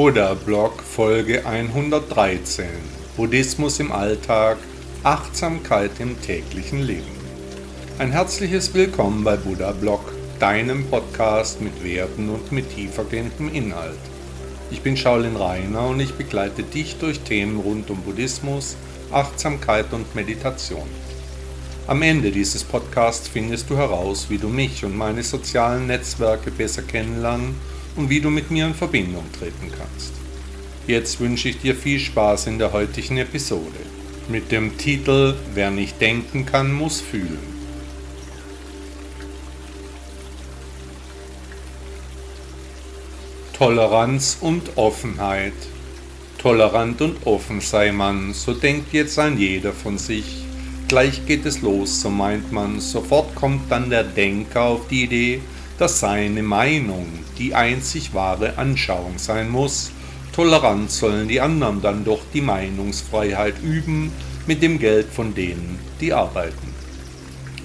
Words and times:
Buddha 0.00 0.32
Blog 0.32 0.82
Folge 0.82 1.44
113 1.44 2.64
Buddhismus 3.18 3.80
im 3.80 3.92
Alltag, 3.92 4.56
Achtsamkeit 5.02 5.90
im 5.98 6.18
täglichen 6.22 6.80
Leben. 6.80 7.04
Ein 7.98 8.10
herzliches 8.10 8.72
Willkommen 8.72 9.24
bei 9.24 9.36
Buddha 9.36 9.72
Blog, 9.72 10.00
deinem 10.38 10.86
Podcast 10.86 11.60
mit 11.60 11.84
Werten 11.84 12.30
und 12.30 12.50
mit 12.50 12.74
tiefergehendem 12.74 13.52
Inhalt. 13.52 13.98
Ich 14.70 14.80
bin 14.80 14.96
Shaolin 14.96 15.36
Rainer 15.36 15.88
und 15.88 16.00
ich 16.00 16.14
begleite 16.14 16.62
dich 16.62 16.96
durch 16.96 17.20
Themen 17.20 17.60
rund 17.60 17.90
um 17.90 18.00
Buddhismus, 18.00 18.76
Achtsamkeit 19.12 19.92
und 19.92 20.14
Meditation. 20.14 20.88
Am 21.86 22.00
Ende 22.00 22.30
dieses 22.30 22.64
Podcasts 22.64 23.28
findest 23.28 23.68
du 23.68 23.76
heraus, 23.76 24.30
wie 24.30 24.38
du 24.38 24.48
mich 24.48 24.82
und 24.82 24.96
meine 24.96 25.22
sozialen 25.22 25.88
Netzwerke 25.88 26.50
besser 26.50 26.80
kennenlernen 26.80 27.54
und 27.96 28.10
wie 28.10 28.20
du 28.20 28.30
mit 28.30 28.50
mir 28.50 28.66
in 28.66 28.74
Verbindung 28.74 29.24
treten 29.38 29.70
kannst. 29.70 30.12
Jetzt 30.86 31.20
wünsche 31.20 31.48
ich 31.48 31.58
dir 31.58 31.74
viel 31.74 31.98
Spaß 31.98 32.46
in 32.46 32.58
der 32.58 32.72
heutigen 32.72 33.18
Episode 33.18 33.78
mit 34.30 34.52
dem 34.52 34.78
Titel 34.78 35.34
Wer 35.54 35.70
nicht 35.70 36.00
denken 36.00 36.46
kann, 36.46 36.72
muss 36.72 37.00
fühlen. 37.00 37.60
Toleranz 43.52 44.38
und 44.40 44.76
Offenheit. 44.76 45.52
Tolerant 46.38 47.02
und 47.02 47.26
offen 47.26 47.60
sei 47.60 47.92
man, 47.92 48.32
so 48.32 48.54
denkt 48.54 48.94
jetzt 48.94 49.18
ein 49.18 49.36
jeder 49.36 49.74
von 49.74 49.98
sich. 49.98 50.44
Gleich 50.88 51.26
geht 51.26 51.44
es 51.44 51.60
los, 51.60 52.00
so 52.00 52.08
meint 52.08 52.50
man, 52.52 52.80
sofort 52.80 53.34
kommt 53.34 53.70
dann 53.70 53.90
der 53.90 54.04
Denker 54.04 54.62
auf 54.62 54.88
die 54.88 55.04
Idee, 55.04 55.40
dass 55.78 56.00
seine 56.00 56.42
Meinung 56.42 57.06
die 57.40 57.54
einzig 57.54 58.14
wahre 58.14 58.58
Anschauung 58.58 59.18
sein 59.18 59.48
muss. 59.48 59.90
Tolerant 60.32 60.90
sollen 60.90 61.26
die 61.26 61.40
anderen 61.40 61.82
dann 61.82 62.04
doch 62.04 62.20
die 62.32 62.42
Meinungsfreiheit 62.42 63.54
üben 63.62 64.12
mit 64.46 64.62
dem 64.62 64.78
Geld 64.78 65.08
von 65.08 65.34
denen, 65.34 65.78
die 66.00 66.12
arbeiten. 66.12 66.72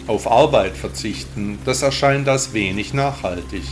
Auf 0.08 0.32
Arbeit 0.32 0.76
verzichten, 0.78 1.60
das 1.66 1.82
erscheint 1.82 2.28
als 2.28 2.54
wenig 2.54 2.94
nachhaltig. 2.94 3.64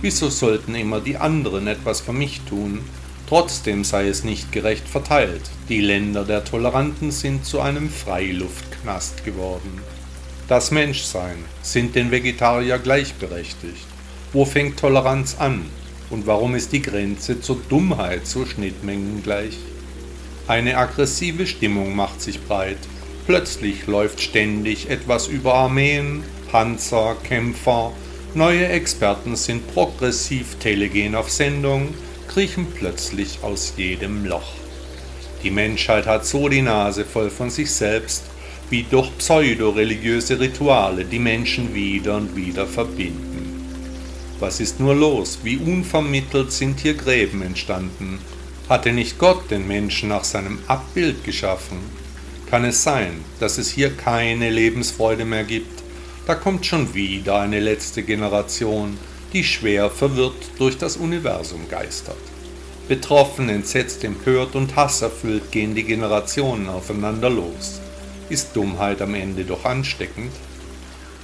Wieso 0.00 0.30
sollten 0.30 0.74
immer 0.74 1.00
die 1.00 1.16
anderen 1.16 1.66
etwas 1.66 2.00
für 2.00 2.12
mich 2.12 2.40
tun? 2.48 2.80
Trotzdem 3.28 3.84
sei 3.84 4.08
es 4.08 4.24
nicht 4.24 4.52
gerecht 4.52 4.88
verteilt. 4.88 5.42
Die 5.68 5.80
Länder 5.80 6.24
der 6.24 6.44
Toleranten 6.44 7.10
sind 7.10 7.44
zu 7.44 7.60
einem 7.60 7.90
Freiluftknast 7.90 9.24
geworden. 9.24 9.82
Das 10.46 10.70
Menschsein 10.70 11.44
sind 11.62 11.94
den 11.94 12.10
Vegetarier 12.10 12.78
gleichberechtigt. 12.78 13.86
Wo 14.34 14.44
fängt 14.44 14.78
Toleranz 14.78 15.36
an? 15.38 15.64
Und 16.10 16.26
warum 16.26 16.54
ist 16.54 16.72
die 16.72 16.82
Grenze 16.82 17.40
zur 17.40 17.56
Dummheit 17.70 18.26
so 18.26 18.44
schnittmengengleich? 18.44 19.56
Eine 20.46 20.76
aggressive 20.76 21.46
Stimmung 21.46 21.96
macht 21.96 22.20
sich 22.20 22.38
breit. 22.42 22.76
Plötzlich 23.26 23.86
läuft 23.86 24.20
ständig 24.20 24.90
etwas 24.90 25.28
über 25.28 25.54
Armeen, 25.54 26.24
Panzer, 26.50 27.16
Kämpfer. 27.24 27.92
Neue 28.34 28.68
Experten 28.68 29.34
sind 29.34 29.66
progressiv 29.72 30.56
telegen 30.60 31.14
auf 31.14 31.30
Sendung, 31.30 31.94
kriechen 32.28 32.66
plötzlich 32.74 33.38
aus 33.40 33.72
jedem 33.78 34.26
Loch. 34.26 34.52
Die 35.42 35.50
Menschheit 35.50 36.06
hat 36.06 36.26
so 36.26 36.50
die 36.50 36.62
Nase 36.62 37.06
voll 37.06 37.30
von 37.30 37.48
sich 37.48 37.70
selbst, 37.70 38.24
wie 38.68 38.82
durch 38.82 39.16
pseudoreligiöse 39.16 40.38
Rituale 40.38 41.06
die 41.06 41.18
Menschen 41.18 41.74
wieder 41.74 42.18
und 42.18 42.36
wieder 42.36 42.66
verbinden. 42.66 43.27
Was 44.40 44.60
ist 44.60 44.78
nur 44.78 44.94
los? 44.94 45.40
Wie 45.42 45.56
unvermittelt 45.56 46.52
sind 46.52 46.78
hier 46.78 46.94
Gräben 46.94 47.42
entstanden? 47.42 48.20
Hatte 48.68 48.92
nicht 48.92 49.18
Gott 49.18 49.50
den 49.50 49.66
Menschen 49.66 50.10
nach 50.10 50.22
seinem 50.22 50.60
Abbild 50.68 51.24
geschaffen? 51.24 51.78
Kann 52.48 52.64
es 52.64 52.84
sein, 52.84 53.24
dass 53.40 53.58
es 53.58 53.68
hier 53.68 53.96
keine 53.96 54.48
Lebensfreude 54.48 55.24
mehr 55.24 55.42
gibt? 55.42 55.82
Da 56.26 56.36
kommt 56.36 56.66
schon 56.66 56.94
wieder 56.94 57.40
eine 57.40 57.58
letzte 57.58 58.04
Generation, 58.04 58.96
die 59.32 59.42
schwer 59.42 59.90
verwirrt 59.90 60.50
durch 60.58 60.78
das 60.78 60.96
Universum 60.96 61.68
geistert. 61.68 62.16
Betroffen, 62.86 63.48
entsetzt, 63.48 64.04
empört 64.04 64.54
und 64.54 64.76
hasserfüllt 64.76 65.50
gehen 65.50 65.74
die 65.74 65.84
Generationen 65.84 66.68
aufeinander 66.68 67.28
los. 67.28 67.80
Ist 68.28 68.54
Dummheit 68.54 69.02
am 69.02 69.14
Ende 69.14 69.44
doch 69.44 69.64
ansteckend? 69.64 70.32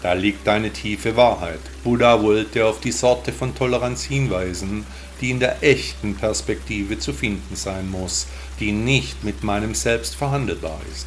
Da 0.05 0.13
liegt 0.13 0.47
eine 0.49 0.71
tiefe 0.71 1.17
Wahrheit. 1.17 1.61
Buddha 1.83 2.23
wollte 2.23 2.67
auf 2.67 2.79
die 2.79 2.93
Sorte 2.93 3.33
von 3.33 3.55
Toleranz 3.55 4.05
hinweisen, 4.05 4.85
die 5.23 5.31
in 5.31 5.41
der 5.41 5.63
echten 5.63 6.15
Perspektive 6.15 6.99
zu 6.99 7.15
finden 7.15 7.57
sein 7.57 7.91
muss, 7.91 8.27
die 8.61 8.73
nicht 8.73 9.25
mit 9.25 9.43
meinem 9.43 9.75
Selbst 9.75 10.15
verhandelbar 10.15 10.79
ist. 10.93 11.07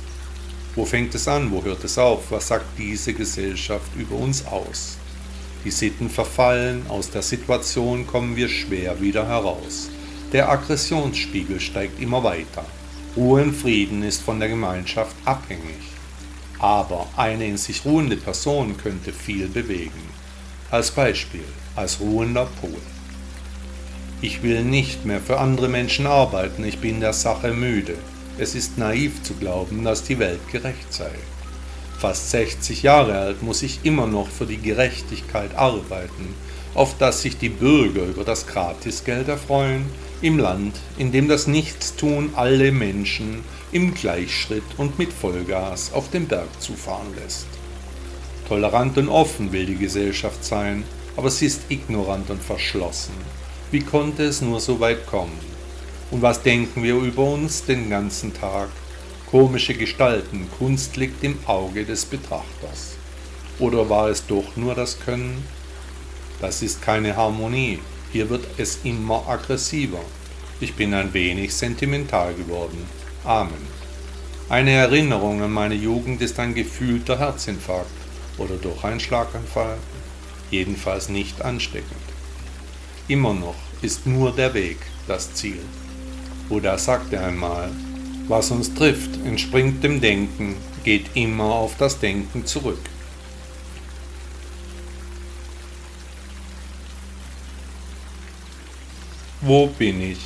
Wo 0.74 0.84
fängt 0.84 1.14
es 1.14 1.28
an, 1.28 1.52
wo 1.52 1.64
hört 1.64 1.84
es 1.84 2.00
auf, 2.00 2.32
was 2.32 2.48
sagt 2.48 2.66
diese 2.80 3.14
Gesellschaft 3.14 3.96
über 3.96 4.16
uns 4.16 4.44
aus? 4.48 4.98
Die 5.64 5.70
Sitten 5.70 6.10
verfallen, 6.10 6.88
aus 6.90 7.12
der 7.12 7.22
Situation 7.22 8.08
kommen 8.08 8.36
wir 8.36 8.50
schwer 8.50 9.00
wieder 9.00 9.28
heraus. 9.28 9.92
Der 10.34 10.50
Aggressionsspiegel 10.50 11.60
steigt 11.60 12.02
immer 12.02 12.24
weiter. 12.24 12.66
Ruhe 13.16 13.44
und 13.44 13.54
Frieden 13.54 14.02
ist 14.02 14.24
von 14.24 14.40
der 14.40 14.50
Gemeinschaft 14.50 15.16
abhängig. 15.24 15.97
Aber 16.60 17.08
eine 17.16 17.46
in 17.46 17.58
sich 17.58 17.86
ruhende 17.86 18.18
Person 18.18 18.78
könnte 18.78 19.14
viel 19.14 19.48
bewegen. 19.48 20.02
Als 20.72 20.92
Beispiel, 20.92 21.46
als 21.76 22.00
ruhender 22.00 22.48
Pol. 22.60 22.82
Ich 24.22 24.42
will 24.42 24.64
nicht 24.64 25.06
mehr 25.06 25.22
für 25.22 25.40
andere 25.40 25.70
Menschen 25.70 26.08
arbeiten, 26.08 26.64
ich 26.66 26.80
bin 26.80 27.00
der 27.00 27.14
Sache 27.14 27.54
müde. 27.54 27.96
Es 28.40 28.56
ist 28.56 28.78
naiv 28.78 29.22
zu 29.22 29.36
glauben, 29.36 29.84
dass 29.84 30.04
die 30.04 30.18
Welt 30.18 30.40
gerecht 30.52 30.92
sei. 30.92 31.12
Fast 32.00 32.32
60 32.32 32.84
Jahre 32.84 33.18
alt 33.18 33.44
muss 33.44 33.64
ich 33.64 33.80
immer 33.84 34.08
noch 34.08 34.28
für 34.28 34.46
die 34.46 34.62
Gerechtigkeit 34.62 35.56
arbeiten, 35.56 36.34
auf 36.74 36.98
dass 36.98 37.22
sich 37.22 37.38
die 37.38 37.50
Bürger 37.50 38.04
über 38.04 38.24
das 38.24 38.48
Gratisgeld 38.48 39.28
erfreuen, 39.28 39.86
im 40.22 40.40
Land, 40.40 40.76
in 40.98 41.12
dem 41.12 41.28
das 41.28 41.48
Nichtstun 41.48 42.32
alle 42.36 42.72
Menschen 42.72 43.44
im 43.72 43.94
Gleichschritt 43.94 44.64
und 44.78 44.98
mit 44.98 45.14
Vollgas 45.14 45.94
auf 45.94 46.10
den 46.10 46.28
Berg 46.28 46.50
zufahren 46.60 47.14
lässt. 47.22 47.48
Tolerant 48.48 48.98
und 48.98 49.10
offen 49.10 49.52
will 49.52 49.66
die 49.66 49.76
Gesellschaft 49.76 50.44
sein, 50.44 50.84
aber 51.16 51.30
sie 51.30 51.46
ist 51.46 51.62
ignorant 51.70 52.30
und 52.30 52.42
verschlossen. 52.42 53.14
Wie 53.72 53.82
konnte 53.82 54.24
es 54.24 54.42
nur 54.42 54.60
so 54.60 54.80
weit 54.80 55.06
kommen? 55.08 55.38
Und 56.10 56.22
was 56.22 56.42
denken 56.42 56.84
wir 56.84 56.96
über 56.96 57.24
uns 57.24 57.66
den 57.66 57.90
ganzen 57.90 58.34
Tag? 58.34 58.70
Komische 59.30 59.74
Gestalten, 59.74 60.48
Kunst 60.58 60.96
liegt 60.96 61.22
im 61.24 61.38
Auge 61.46 61.84
des 61.84 62.06
Betrachters. 62.06 62.96
Oder 63.60 63.90
war 63.90 64.08
es 64.08 64.26
doch 64.26 64.56
nur 64.56 64.74
das 64.74 65.00
Können? 65.00 65.44
Das 66.40 66.62
ist 66.62 66.82
keine 66.82 67.16
Harmonie, 67.16 67.80
hier 68.12 68.30
wird 68.30 68.46
es 68.58 68.80
immer 68.84 69.28
aggressiver. 69.28 70.02
Ich 70.60 70.76
bin 70.76 70.94
ein 70.94 71.14
wenig 71.14 71.54
sentimental 71.54 72.34
geworden. 72.34 72.86
Amen. 73.24 73.78
Eine 74.50 74.72
Erinnerung 74.72 75.42
an 75.42 75.52
meine 75.52 75.76
Jugend 75.76 76.22
ist 76.22 76.40
ein 76.40 76.54
gefühlter 76.54 77.20
Herzinfarkt 77.20 77.90
oder 78.38 78.56
doch 78.56 78.84
ein 78.84 79.00
Schlaganfall. 79.00 79.78
Jedenfalls 80.50 81.10
nicht 81.10 81.42
ansteckend. 81.42 81.92
Immer 83.08 83.34
noch 83.34 83.56
ist 83.82 84.08
nur 84.08 84.32
der 84.32 84.54
Weg 84.54 84.78
das 85.08 85.34
Ziel. 85.34 85.60
Buddha 86.50 86.78
sagte 86.78 87.20
einmal, 87.20 87.70
was 88.28 88.52
uns 88.52 88.74
trifft, 88.74 89.18
entspringt 89.26 89.84
dem 89.84 90.02
Denken, 90.02 90.56
geht 90.84 91.08
immer 91.16 91.46
auf 91.46 91.76
das 91.78 92.00
Denken 92.00 92.46
zurück. 92.46 92.80
Wo 99.48 99.68
bin 99.68 100.02
ich? 100.02 100.20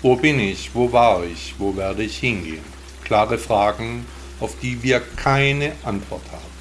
Wo 0.00 0.16
bin 0.16 0.40
ich? 0.40 0.74
Wo 0.74 0.90
war 0.90 1.22
ich? 1.22 1.54
Wo 1.58 1.76
werde 1.76 2.02
ich 2.02 2.16
hingehen? 2.16 2.64
Klare 3.04 3.36
Fragen, 3.36 4.06
auf 4.40 4.56
die 4.58 4.82
wir 4.82 5.00
keine 5.16 5.72
Antwort 5.82 6.24
haben. 6.32 6.54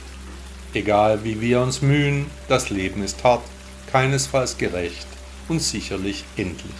Egal 0.73 1.23
wie 1.23 1.39
wir 1.39 1.61
uns 1.61 1.81
mühen, 1.81 2.25
das 2.49 2.71
Leben 2.71 3.01
ist 3.01 3.23
hart, 3.23 3.45
keinesfalls 3.89 4.57
gerecht 4.57 5.07
und 5.47 5.61
sicherlich 5.61 6.25
endlich. 6.35 6.75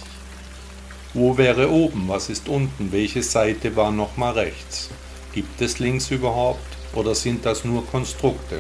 Wo 1.14 1.38
wäre 1.38 1.72
oben, 1.72 2.10
was 2.10 2.28
ist 2.28 2.50
unten, 2.50 2.92
welche 2.92 3.24
Seite 3.24 3.74
war 3.78 3.94
nochmal 3.94 4.34
rechts? 4.34 4.90
Gibt 5.34 5.62
es 5.62 5.80
links 5.80 6.12
überhaupt 6.12 6.76
oder 6.94 7.16
sind 7.16 7.46
das 7.46 7.64
nur 7.64 7.88
Konstrukte, 7.88 8.60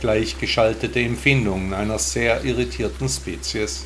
gleichgeschaltete 0.00 1.00
Empfindungen 1.00 1.74
einer 1.74 1.98
sehr 1.98 2.42
irritierten 2.42 3.10
Spezies? 3.10 3.84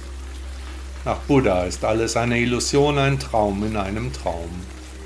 Nach 1.04 1.19
Buddha 1.19 1.64
ist 1.64 1.84
alles 1.84 2.16
eine 2.16 2.38
Illusion, 2.38 2.96
ein 2.96 3.19
Traum 3.19 3.64
in 3.64 3.76
einem 3.76 4.12
Traum, 4.12 4.50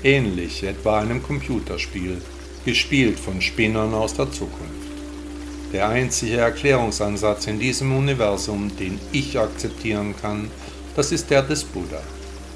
ähnlich 0.03 0.61
etwa 0.63 0.99
einem 0.99 1.23
Computerspiel, 1.23 2.21
gespielt 2.65 3.19
von 3.19 3.41
Spinnern 3.41 3.95
aus 3.95 4.13
der 4.13 4.31
Zukunft. 4.31 4.91
Der 5.73 5.89
einzige 5.89 6.37
Erklärungsansatz 6.37 7.47
in 7.47 7.59
diesem 7.59 7.97
Universum, 7.97 8.71
den 8.77 8.99
ich 9.11 9.39
akzeptieren 9.39 10.13
kann, 10.21 10.51
das 10.95 11.11
ist 11.11 11.31
der 11.31 11.41
des 11.41 11.63
Buddha. 11.63 12.03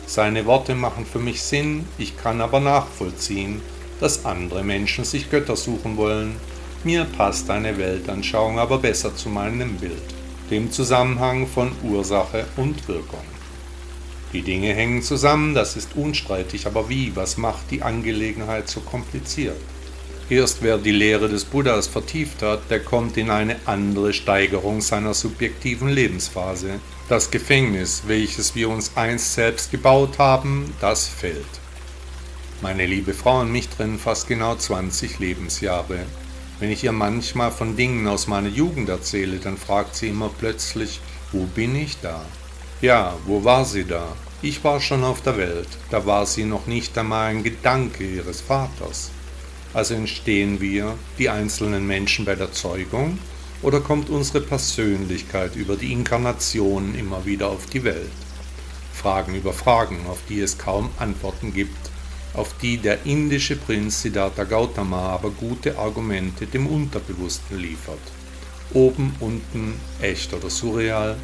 Seine 0.05 0.45
Worte 0.45 0.75
machen 0.75 1.07
für 1.11 1.19
mich 1.19 1.41
Sinn, 1.41 1.87
ich 1.97 2.15
kann 2.21 2.41
aber 2.41 2.59
nachvollziehen, 2.59 3.59
dass 3.99 4.23
andere 4.23 4.63
Menschen 4.63 5.03
sich 5.03 5.31
Götter 5.31 5.55
suchen 5.55 5.97
wollen. 5.97 6.35
Mir 6.83 7.05
passt 7.05 7.49
eine 7.49 7.75
Weltanschauung 7.79 8.59
aber 8.59 8.77
besser 8.77 9.15
zu 9.15 9.29
meinem 9.29 9.77
Bild, 9.77 10.13
dem 10.51 10.71
Zusammenhang 10.71 11.47
von 11.47 11.71
Ursache 11.81 12.45
und 12.57 12.87
Wirkung. 12.87 13.23
Die 14.33 14.41
Dinge 14.41 14.73
hängen 14.73 15.01
zusammen, 15.01 15.55
das 15.55 15.75
ist 15.75 15.95
unstreitig, 15.95 16.67
aber 16.67 16.89
wie, 16.89 17.15
was 17.15 17.37
macht 17.37 17.71
die 17.71 17.81
Angelegenheit 17.81 18.69
so 18.69 18.81
kompliziert? 18.81 19.57
Erst 20.29 20.61
wer 20.61 20.77
die 20.77 20.91
Lehre 20.91 21.27
des 21.27 21.43
Buddhas 21.43 21.87
vertieft 21.87 22.41
hat, 22.41 22.69
der 22.69 22.79
kommt 22.79 23.17
in 23.17 23.29
eine 23.29 23.57
andere 23.65 24.13
Steigerung 24.13 24.79
seiner 24.79 25.13
subjektiven 25.13 25.89
Lebensphase. 25.89 26.79
Das 27.09 27.31
Gefängnis, 27.31 28.03
welches 28.07 28.55
wir 28.55 28.69
uns 28.69 28.91
einst 28.95 29.33
selbst 29.33 29.71
gebaut 29.71 30.19
haben, 30.19 30.73
das 30.79 31.07
fällt. 31.07 31.45
Meine 32.61 32.85
liebe 32.85 33.13
Frau 33.13 33.41
und 33.41 33.51
mich 33.51 33.67
trennen 33.67 33.99
fast 33.99 34.27
genau 34.29 34.55
20 34.55 35.19
Lebensjahre. 35.19 36.05
Wenn 36.61 36.71
ich 36.71 36.83
ihr 36.83 36.91
manchmal 36.91 37.49
von 37.49 37.75
Dingen 37.75 38.07
aus 38.07 38.27
meiner 38.27 38.47
Jugend 38.47 38.87
erzähle, 38.87 39.37
dann 39.37 39.57
fragt 39.57 39.95
sie 39.95 40.09
immer 40.09 40.29
plötzlich, 40.29 40.99
wo 41.31 41.45
bin 41.45 41.75
ich 41.75 41.97
da? 42.01 42.23
Ja, 42.81 43.15
wo 43.25 43.43
war 43.43 43.65
sie 43.65 43.83
da? 43.83 44.15
Ich 44.43 44.63
war 44.63 44.79
schon 44.79 45.03
auf 45.03 45.23
der 45.23 45.37
Welt, 45.37 45.67
da 45.89 46.05
war 46.05 46.27
sie 46.27 46.45
noch 46.45 46.67
nicht 46.67 46.95
einmal 46.99 47.31
ein 47.31 47.41
Gedanke 47.41 48.03
ihres 48.03 48.41
Vaters. 48.41 49.09
Also 49.73 49.95
entstehen 49.95 50.61
wir, 50.61 50.93
die 51.17 51.29
einzelnen 51.29 51.87
Menschen, 51.87 52.25
bei 52.25 52.35
der 52.35 52.51
Zeugung 52.51 53.17
oder 53.63 53.79
kommt 53.79 54.11
unsere 54.11 54.41
Persönlichkeit 54.41 55.55
über 55.55 55.75
die 55.75 55.91
Inkarnation 55.91 56.93
immer 56.93 57.25
wieder 57.25 57.49
auf 57.49 57.65
die 57.65 57.83
Welt? 57.83 58.11
Fragen 58.93 59.33
über 59.33 59.53
Fragen, 59.53 60.05
auf 60.07 60.19
die 60.29 60.41
es 60.41 60.59
kaum 60.59 60.91
Antworten 60.99 61.55
gibt, 61.55 61.90
auf 62.33 62.55
die 62.61 62.77
der 62.77 63.05
indische 63.05 63.55
Prinz 63.55 64.01
Siddhartha 64.01 64.43
Gautama 64.43 65.09
aber 65.09 65.31
gute 65.31 65.77
Argumente 65.77 66.45
dem 66.45 66.67
Unterbewussten 66.67 67.59
liefert. 67.59 67.99
Oben, 68.73 69.15
unten, 69.19 69.73
echt 70.01 70.33
oder 70.33 70.49
surreal? 70.49 71.17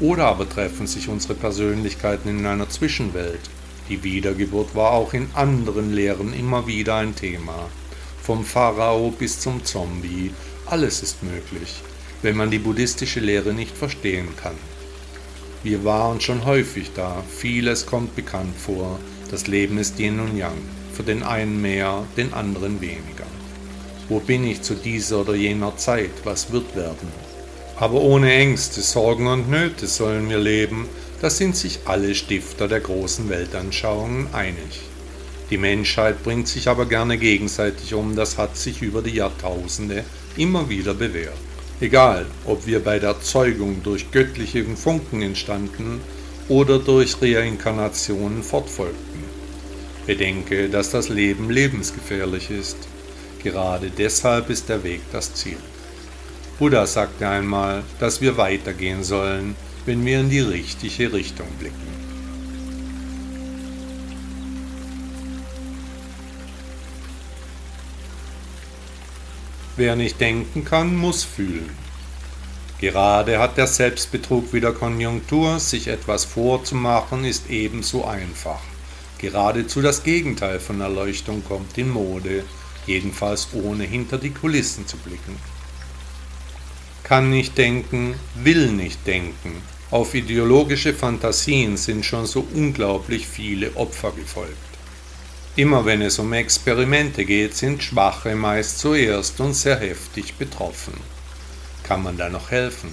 Oder 0.00 0.26
aber 0.26 0.48
treffen 0.48 0.86
sich 0.86 1.08
unsere 1.08 1.34
Persönlichkeiten 1.34 2.28
in 2.28 2.46
einer 2.46 2.68
Zwischenwelt, 2.68 3.50
die 3.88 4.02
Wiedergeburt 4.02 4.74
war 4.74 4.92
auch 4.92 5.12
in 5.12 5.28
anderen 5.34 5.92
Lehren 5.92 6.32
immer 6.32 6.66
wieder 6.66 6.96
ein 6.96 7.14
Thema. 7.14 7.68
Vom 8.22 8.44
Pharao 8.44 9.10
bis 9.10 9.40
zum 9.40 9.64
Zombie, 9.64 10.32
alles 10.66 11.02
ist 11.02 11.22
möglich, 11.22 11.82
wenn 12.22 12.36
man 12.36 12.50
die 12.50 12.60
buddhistische 12.60 13.20
Lehre 13.20 13.52
nicht 13.52 13.76
verstehen 13.76 14.28
kann. 14.40 14.54
Wir 15.62 15.84
waren 15.84 16.20
schon 16.20 16.44
häufig 16.44 16.92
da, 16.94 17.22
vieles 17.28 17.86
kommt 17.86 18.16
bekannt 18.16 18.56
vor, 18.56 18.98
das 19.32 19.46
Leben 19.46 19.78
ist 19.78 19.98
Yin 19.98 20.20
und 20.20 20.36
Yang, 20.36 20.58
für 20.92 21.02
den 21.02 21.22
einen 21.22 21.62
mehr, 21.62 22.04
den 22.18 22.34
anderen 22.34 22.82
weniger. 22.82 23.26
Wo 24.10 24.20
bin 24.20 24.46
ich 24.46 24.60
zu 24.60 24.74
dieser 24.74 25.22
oder 25.22 25.34
jener 25.34 25.74
Zeit, 25.78 26.10
was 26.24 26.52
wird 26.52 26.76
werden? 26.76 27.08
Aber 27.76 28.02
ohne 28.02 28.30
Ängste, 28.30 28.82
Sorgen 28.82 29.26
und 29.26 29.48
Nöte 29.48 29.86
sollen 29.86 30.28
wir 30.28 30.38
leben, 30.38 30.86
da 31.22 31.30
sind 31.30 31.56
sich 31.56 31.80
alle 31.86 32.14
Stifter 32.14 32.68
der 32.68 32.80
großen 32.80 33.30
Weltanschauungen 33.30 34.34
einig. 34.34 34.80
Die 35.48 35.56
Menschheit 35.56 36.22
bringt 36.22 36.46
sich 36.46 36.68
aber 36.68 36.84
gerne 36.84 37.16
gegenseitig 37.16 37.94
um, 37.94 38.14
das 38.14 38.36
hat 38.36 38.58
sich 38.58 38.82
über 38.82 39.00
die 39.00 39.14
Jahrtausende 39.14 40.04
immer 40.36 40.68
wieder 40.68 40.92
bewährt. 40.92 41.38
Egal, 41.80 42.26
ob 42.44 42.66
wir 42.66 42.80
bei 42.80 42.98
der 42.98 43.22
Zeugung 43.22 43.82
durch 43.82 44.10
göttliche 44.10 44.62
Funken 44.76 45.22
entstanden 45.22 46.02
oder 46.48 46.78
durch 46.78 47.16
Reinkarnationen 47.22 48.42
fortfolgten. 48.42 49.11
Bedenke, 50.06 50.68
dass 50.68 50.90
das 50.90 51.08
Leben 51.08 51.50
lebensgefährlich 51.50 52.50
ist. 52.50 52.76
Gerade 53.42 53.90
deshalb 53.90 54.50
ist 54.50 54.68
der 54.68 54.82
Weg 54.84 55.00
das 55.12 55.34
Ziel. 55.34 55.58
Buddha 56.58 56.86
sagte 56.86 57.28
einmal, 57.28 57.82
dass 57.98 58.20
wir 58.20 58.36
weitergehen 58.36 59.02
sollen, 59.04 59.56
wenn 59.86 60.04
wir 60.04 60.20
in 60.20 60.30
die 60.30 60.40
richtige 60.40 61.12
Richtung 61.12 61.48
blicken. 61.58 62.02
Wer 69.76 69.96
nicht 69.96 70.20
denken 70.20 70.64
kann, 70.64 70.96
muss 70.96 71.24
fühlen. 71.24 71.70
Gerade 72.78 73.38
hat 73.38 73.56
der 73.56 73.66
Selbstbetrug 73.66 74.52
wieder 74.52 74.72
Konjunktur, 74.72 75.58
sich 75.60 75.88
etwas 75.88 76.24
vorzumachen 76.24 77.24
ist 77.24 77.48
ebenso 77.48 78.04
einfach. 78.04 78.60
Geradezu 79.22 79.80
das 79.80 80.02
Gegenteil 80.02 80.58
von 80.58 80.80
Erleuchtung 80.80 81.44
kommt 81.44 81.78
in 81.78 81.88
Mode, 81.88 82.44
jedenfalls 82.86 83.46
ohne 83.52 83.84
hinter 83.84 84.18
die 84.18 84.32
Kulissen 84.32 84.88
zu 84.88 84.96
blicken. 84.96 85.36
Kann 87.04 87.30
nicht 87.30 87.56
denken, 87.56 88.16
will 88.34 88.72
nicht 88.72 89.06
denken, 89.06 89.62
auf 89.92 90.14
ideologische 90.14 90.92
Fantasien 90.92 91.76
sind 91.76 92.04
schon 92.04 92.26
so 92.26 92.44
unglaublich 92.52 93.28
viele 93.28 93.76
Opfer 93.76 94.10
gefolgt. 94.10 94.56
Immer 95.54 95.84
wenn 95.84 96.02
es 96.02 96.18
um 96.18 96.32
Experimente 96.32 97.24
geht, 97.24 97.54
sind 97.54 97.80
Schwache 97.80 98.34
meist 98.34 98.80
zuerst 98.80 99.38
und 99.38 99.54
sehr 99.54 99.78
heftig 99.78 100.34
betroffen. 100.34 100.94
Kann 101.84 102.02
man 102.02 102.16
da 102.16 102.28
noch 102.28 102.50
helfen? 102.50 102.90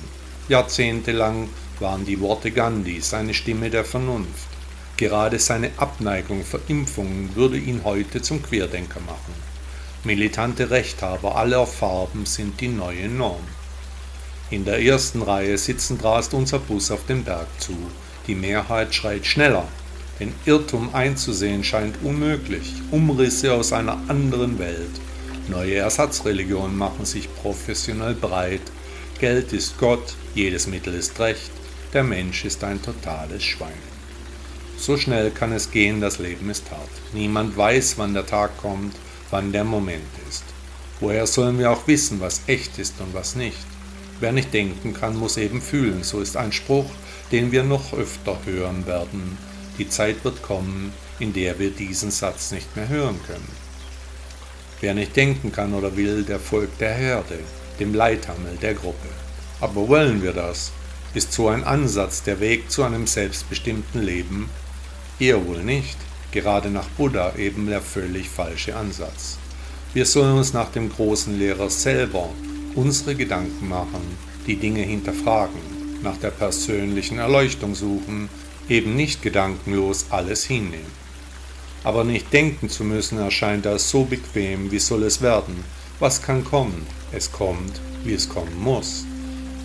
Jahrzehntelang 0.48 1.50
waren 1.80 2.06
die 2.06 2.20
Worte 2.20 2.52
Gandhis 2.52 3.16
eine 3.16 3.34
Stimme 3.34 3.72
der 3.72 3.86
Vernunft. 3.86 4.59
Gerade 5.00 5.40
seine 5.40 5.72
Abneigung 5.78 6.44
für 6.44 6.60
Impfungen 6.68 7.34
würde 7.34 7.58
ihn 7.58 7.86
heute 7.86 8.22
zum 8.22 8.44
Querdenker 8.44 9.00
machen. 9.00 9.34
Militante 10.04 10.72
Rechthaber 10.72 11.38
aller 11.38 11.66
Farben 11.66 12.26
sind 12.26 12.60
die 12.60 12.68
neue 12.68 13.08
Norm. 13.08 13.40
In 14.50 14.66
der 14.66 14.84
ersten 14.84 15.22
Reihe 15.22 15.58
sitzen 15.58 16.02
rast 16.02 16.34
unser 16.34 16.60
Bus 16.60 16.92
auf 16.92 17.06
den 17.06 17.24
Berg 17.24 17.48
zu. 17.60 17.78
Die 18.28 18.36
Mehrheit 18.36 18.94
schreit 18.94 19.26
schneller. 19.26 19.70
Den 20.20 20.36
Irrtum 20.46 20.94
einzusehen 20.94 21.64
scheint 21.64 21.96
unmöglich. 22.04 22.74
Umrisse 22.92 23.54
aus 23.54 23.72
einer 23.72 23.98
anderen 24.10 24.60
Welt. 24.60 25.00
Neue 25.48 25.76
Ersatzreligionen 25.76 26.78
machen 26.78 27.06
sich 27.06 27.34
professionell 27.36 28.16
breit. 28.16 28.64
Geld 29.18 29.54
ist 29.54 29.78
Gott, 29.78 30.16
jedes 30.36 30.68
Mittel 30.68 30.94
ist 30.94 31.18
Recht. 31.22 31.52
Der 31.94 32.04
Mensch 32.04 32.44
ist 32.44 32.66
ein 32.66 32.82
totales 32.82 33.46
Schwein. 33.46 33.89
So 34.80 34.96
schnell 34.96 35.30
kann 35.32 35.52
es 35.52 35.72
gehen, 35.72 36.00
das 36.00 36.20
Leben 36.20 36.50
ist 36.50 36.72
hart. 36.72 36.90
Niemand 37.14 37.58
weiß, 37.58 37.98
wann 37.98 38.14
der 38.14 38.26
Tag 38.26 38.58
kommt, 38.58 38.96
wann 39.30 39.52
der 39.52 39.66
Moment 39.66 40.08
ist. 40.30 40.46
Woher 41.02 41.28
sollen 41.28 41.60
wir 41.60 41.70
auch 41.72 41.86
wissen, 41.86 42.22
was 42.22 42.44
echt 42.48 42.80
ist 42.80 42.94
und 43.02 43.14
was 43.14 43.36
nicht? 43.36 43.58
Wer 44.22 44.32
nicht 44.32 44.54
denken 44.54 44.94
kann, 44.94 45.18
muss 45.18 45.36
eben 45.36 45.62
fühlen. 45.62 46.04
So 46.04 46.22
ist 46.22 46.38
ein 46.38 46.54
Spruch, 46.54 46.90
den 47.34 47.52
wir 47.52 47.64
noch 47.64 47.92
öfter 47.92 48.38
hören 48.46 48.88
werden. 48.88 49.38
Die 49.78 49.90
Zeit 49.90 50.24
wird 50.24 50.42
kommen, 50.44 50.94
in 51.20 51.34
der 51.34 51.60
wir 51.60 51.72
diesen 51.72 52.10
Satz 52.10 52.52
nicht 52.52 52.74
mehr 52.78 52.88
hören 52.88 53.20
können. 53.28 53.52
Wer 54.80 54.94
nicht 54.94 55.14
denken 55.14 55.52
kann 55.52 55.74
oder 55.74 55.98
will, 55.98 56.24
der 56.24 56.40
folgt 56.40 56.80
der 56.80 56.94
Herde, 56.94 57.40
dem 57.82 57.94
Leithammel 57.94 58.56
der 58.62 58.76
Gruppe. 58.76 59.10
Aber 59.60 59.90
wollen 59.90 60.24
wir 60.24 60.32
das? 60.32 60.72
Ist 61.14 61.34
so 61.34 61.50
ein 61.50 61.66
Ansatz 61.66 62.24
der 62.24 62.40
Weg 62.40 62.72
zu 62.72 62.84
einem 62.84 63.08
selbstbestimmten 63.08 64.02
Leben? 64.02 64.50
Eher 65.20 65.46
wohl 65.46 65.64
nicht. 65.64 65.98
Gerade 66.32 66.70
nach 66.70 66.88
Buddha 66.90 67.34
eben 67.36 67.68
der 67.68 67.82
völlig 67.82 68.30
falsche 68.30 68.76
Ansatz. 68.76 69.38
Wir 69.94 70.06
sollen 70.06 70.38
uns 70.38 70.54
nach 70.54 70.72
dem 70.72 70.90
großen 70.90 71.38
Lehrer 71.38 71.70
selber 71.70 72.30
unsere 72.76 73.16
Gedanken 73.16 73.68
machen, 73.68 74.02
die 74.46 74.56
Dinge 74.56 74.82
hinterfragen, 74.82 75.60
nach 76.04 76.18
der 76.18 76.30
persönlichen 76.30 77.18
Erleuchtung 77.18 77.74
suchen, 77.74 78.30
eben 78.70 78.96
nicht 78.96 79.24
gedankenlos 79.24 80.06
alles 80.12 80.46
hinnehmen. 80.46 81.00
Aber 81.84 82.04
nicht 82.04 82.32
denken 82.32 82.70
zu 82.70 82.84
müssen 82.84 83.18
erscheint 83.18 83.66
als 83.66 83.90
so 83.90 84.04
bequem, 84.04 84.72
wie 84.72 84.80
soll 84.80 85.04
es 85.04 85.22
werden? 85.22 85.64
Was 86.00 86.22
kann 86.22 86.44
kommen? 86.44 86.86
Es 87.12 87.32
kommt, 87.32 87.82
wie 88.04 88.14
es 88.14 88.30
kommen 88.30 88.58
muss. 88.60 89.06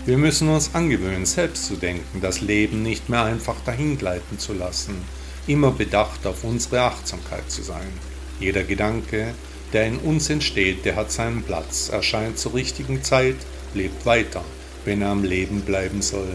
Wir 0.06 0.16
müssen 0.16 0.49
uns 0.49 0.75
angewöhnen, 0.75 1.26
selbst 1.26 1.66
zu 1.66 1.76
denken, 1.76 2.20
das 2.20 2.40
Leben 2.40 2.82
nicht 2.82 3.08
mehr 3.08 3.25
einfach 3.25 3.56
dahingleiten 3.64 4.38
zu 4.38 4.52
lassen, 4.54 4.94
immer 5.46 5.70
bedacht 5.70 6.26
auf 6.26 6.44
unsere 6.44 6.82
Achtsamkeit 6.82 7.50
zu 7.50 7.62
sein. 7.62 7.92
Jeder 8.40 8.64
Gedanke, 8.64 9.34
der 9.72 9.86
in 9.86 9.98
uns 9.98 10.30
entsteht, 10.30 10.84
der 10.84 10.96
hat 10.96 11.12
seinen 11.12 11.42
Platz, 11.42 11.88
erscheint 11.88 12.38
zur 12.38 12.54
richtigen 12.54 13.02
Zeit, 13.02 13.36
lebt 13.74 14.06
weiter, 14.06 14.44
wenn 14.84 15.02
er 15.02 15.08
am 15.08 15.24
Leben 15.24 15.62
bleiben 15.62 16.02
soll. 16.02 16.28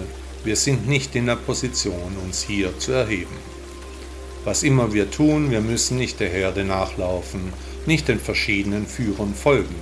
Wir 0.43 0.55
sind 0.55 0.87
nicht 0.87 1.15
in 1.15 1.25
der 1.25 1.35
Position, 1.35 2.15
uns 2.23 2.43
hier 2.43 2.77
zu 2.79 2.91
erheben. 2.91 3.35
Was 4.45 4.63
immer 4.63 4.93
wir 4.93 5.11
tun, 5.11 5.51
wir 5.51 5.61
müssen 5.61 5.97
nicht 5.97 6.19
der 6.19 6.29
Herde 6.29 6.63
nachlaufen, 6.63 7.53
nicht 7.85 8.07
den 8.07 8.19
verschiedenen 8.19 8.87
Führern 8.87 9.33
folgen. 9.33 9.75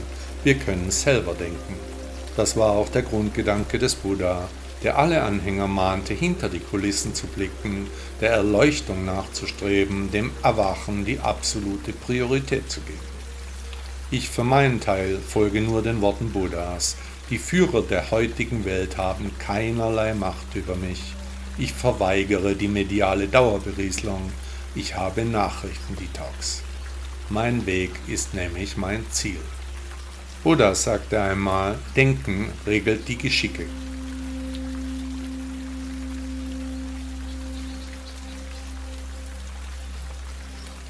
Wir 0.44 0.56
können 0.56 0.90
selber 0.90 1.34
denken. 1.34 1.76
Das 2.36 2.58
war 2.58 2.72
auch 2.72 2.90
der 2.90 3.04
Grundgedanke 3.04 3.80
des 3.80 3.96
Buddha, 3.96 4.50
der 4.84 4.98
alle 4.98 5.24
Anhänger 5.24 5.68
mahnte, 5.68 6.14
hinter 6.14 6.50
die 6.50 6.60
Kulissen 6.60 7.14
zu 7.14 7.28
blicken, 7.28 7.88
der 8.22 8.32
Erleuchtung 8.32 9.06
nachzustreben, 9.06 10.12
dem 10.12 10.32
Erwachen 10.44 11.06
die 11.06 11.20
absolute 11.20 11.94
Priorität 11.94 12.70
zu 12.70 12.82
geben. 12.82 13.00
Ich 14.10 14.30
für 14.30 14.44
meinen 14.44 14.80
Teil 14.80 15.20
folge 15.20 15.62
nur 15.62 15.82
den 15.82 16.02
Worten 16.02 16.32
Buddhas. 16.32 16.96
Die 17.30 17.38
Führer 17.38 17.82
der 17.82 18.10
heutigen 18.12 18.64
Welt 18.64 18.98
haben 18.98 19.32
keinerlei 19.38 20.14
Macht 20.14 20.56
über 20.56 20.76
mich. 20.76 21.02
Ich 21.58 21.74
verweigere 21.74 22.56
die 22.56 22.70
mediale 22.70 23.28
Dauerberieselung. 23.28 24.32
Ich 24.76 24.96
habe 24.96 25.26
Nachrichtendetox. 25.26 26.62
Mein 27.30 27.66
Weg 27.66 27.92
ist 28.08 28.34
nämlich 28.34 28.78
mein 28.78 29.06
Ziel. 29.12 29.40
Buddha 30.44 30.74
sagte 30.76 31.22
einmal, 31.22 31.78
Denken 31.96 32.50
regelt 32.66 33.10
die 33.10 33.18
Geschicke. 33.18 33.66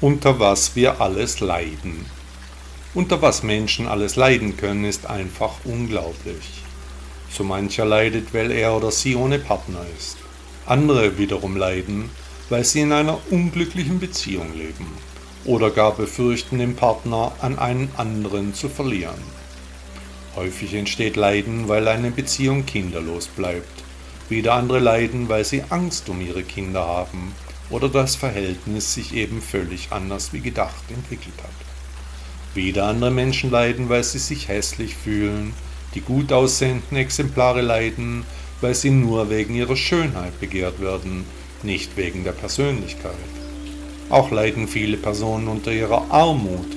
Unter 0.00 0.38
was 0.38 0.76
wir 0.76 1.00
alles 1.00 1.40
leiden. 1.40 2.06
Unter 2.94 3.20
was 3.20 3.42
Menschen 3.42 3.88
alles 3.88 4.14
leiden 4.14 4.56
können, 4.56 4.84
ist 4.84 5.06
einfach 5.06 5.54
unglaublich. 5.64 6.62
So 7.32 7.42
mancher 7.42 7.84
leidet, 7.84 8.32
weil 8.32 8.52
er 8.52 8.76
oder 8.76 8.92
sie 8.92 9.16
ohne 9.16 9.40
Partner 9.40 9.84
ist. 9.98 10.16
Andere 10.66 11.18
wiederum 11.18 11.56
leiden, 11.56 12.10
weil 12.48 12.62
sie 12.62 12.82
in 12.82 12.92
einer 12.92 13.18
unglücklichen 13.30 13.98
Beziehung 13.98 14.54
leben 14.56 14.86
oder 15.44 15.72
gar 15.72 15.96
befürchten, 15.96 16.60
den 16.60 16.76
Partner 16.76 17.32
an 17.40 17.58
einen 17.58 17.90
anderen 17.96 18.54
zu 18.54 18.68
verlieren. 18.68 19.20
Häufig 20.36 20.74
entsteht 20.74 21.16
Leiden, 21.16 21.66
weil 21.66 21.88
eine 21.88 22.12
Beziehung 22.12 22.66
kinderlos 22.66 23.26
bleibt. 23.26 23.82
Wieder 24.28 24.54
andere 24.54 24.78
leiden, 24.78 25.28
weil 25.28 25.44
sie 25.44 25.64
Angst 25.70 26.08
um 26.08 26.20
ihre 26.20 26.44
Kinder 26.44 26.86
haben 26.86 27.34
oder 27.70 27.88
das 27.88 28.16
Verhältnis 28.16 28.94
sich 28.94 29.14
eben 29.14 29.42
völlig 29.42 29.88
anders 29.90 30.32
wie 30.32 30.40
gedacht 30.40 30.84
entwickelt 30.90 31.38
hat. 31.42 31.50
Wieder 32.54 32.86
andere 32.86 33.10
Menschen 33.10 33.50
leiden, 33.50 33.88
weil 33.88 34.04
sie 34.04 34.18
sich 34.18 34.48
hässlich 34.48 34.94
fühlen, 34.96 35.52
die 35.94 36.00
gut 36.00 36.32
aussehenden 36.32 36.96
Exemplare 36.96 37.60
leiden, 37.60 38.24
weil 38.60 38.74
sie 38.74 38.90
nur 38.90 39.30
wegen 39.30 39.54
ihrer 39.54 39.76
Schönheit 39.76 40.38
begehrt 40.40 40.80
werden, 40.80 41.24
nicht 41.62 41.96
wegen 41.96 42.24
der 42.24 42.32
Persönlichkeit. 42.32 43.14
Auch 44.10 44.30
leiden 44.30 44.68
viele 44.68 44.96
Personen 44.96 45.48
unter 45.48 45.72
ihrer 45.72 46.10
Armut, 46.10 46.68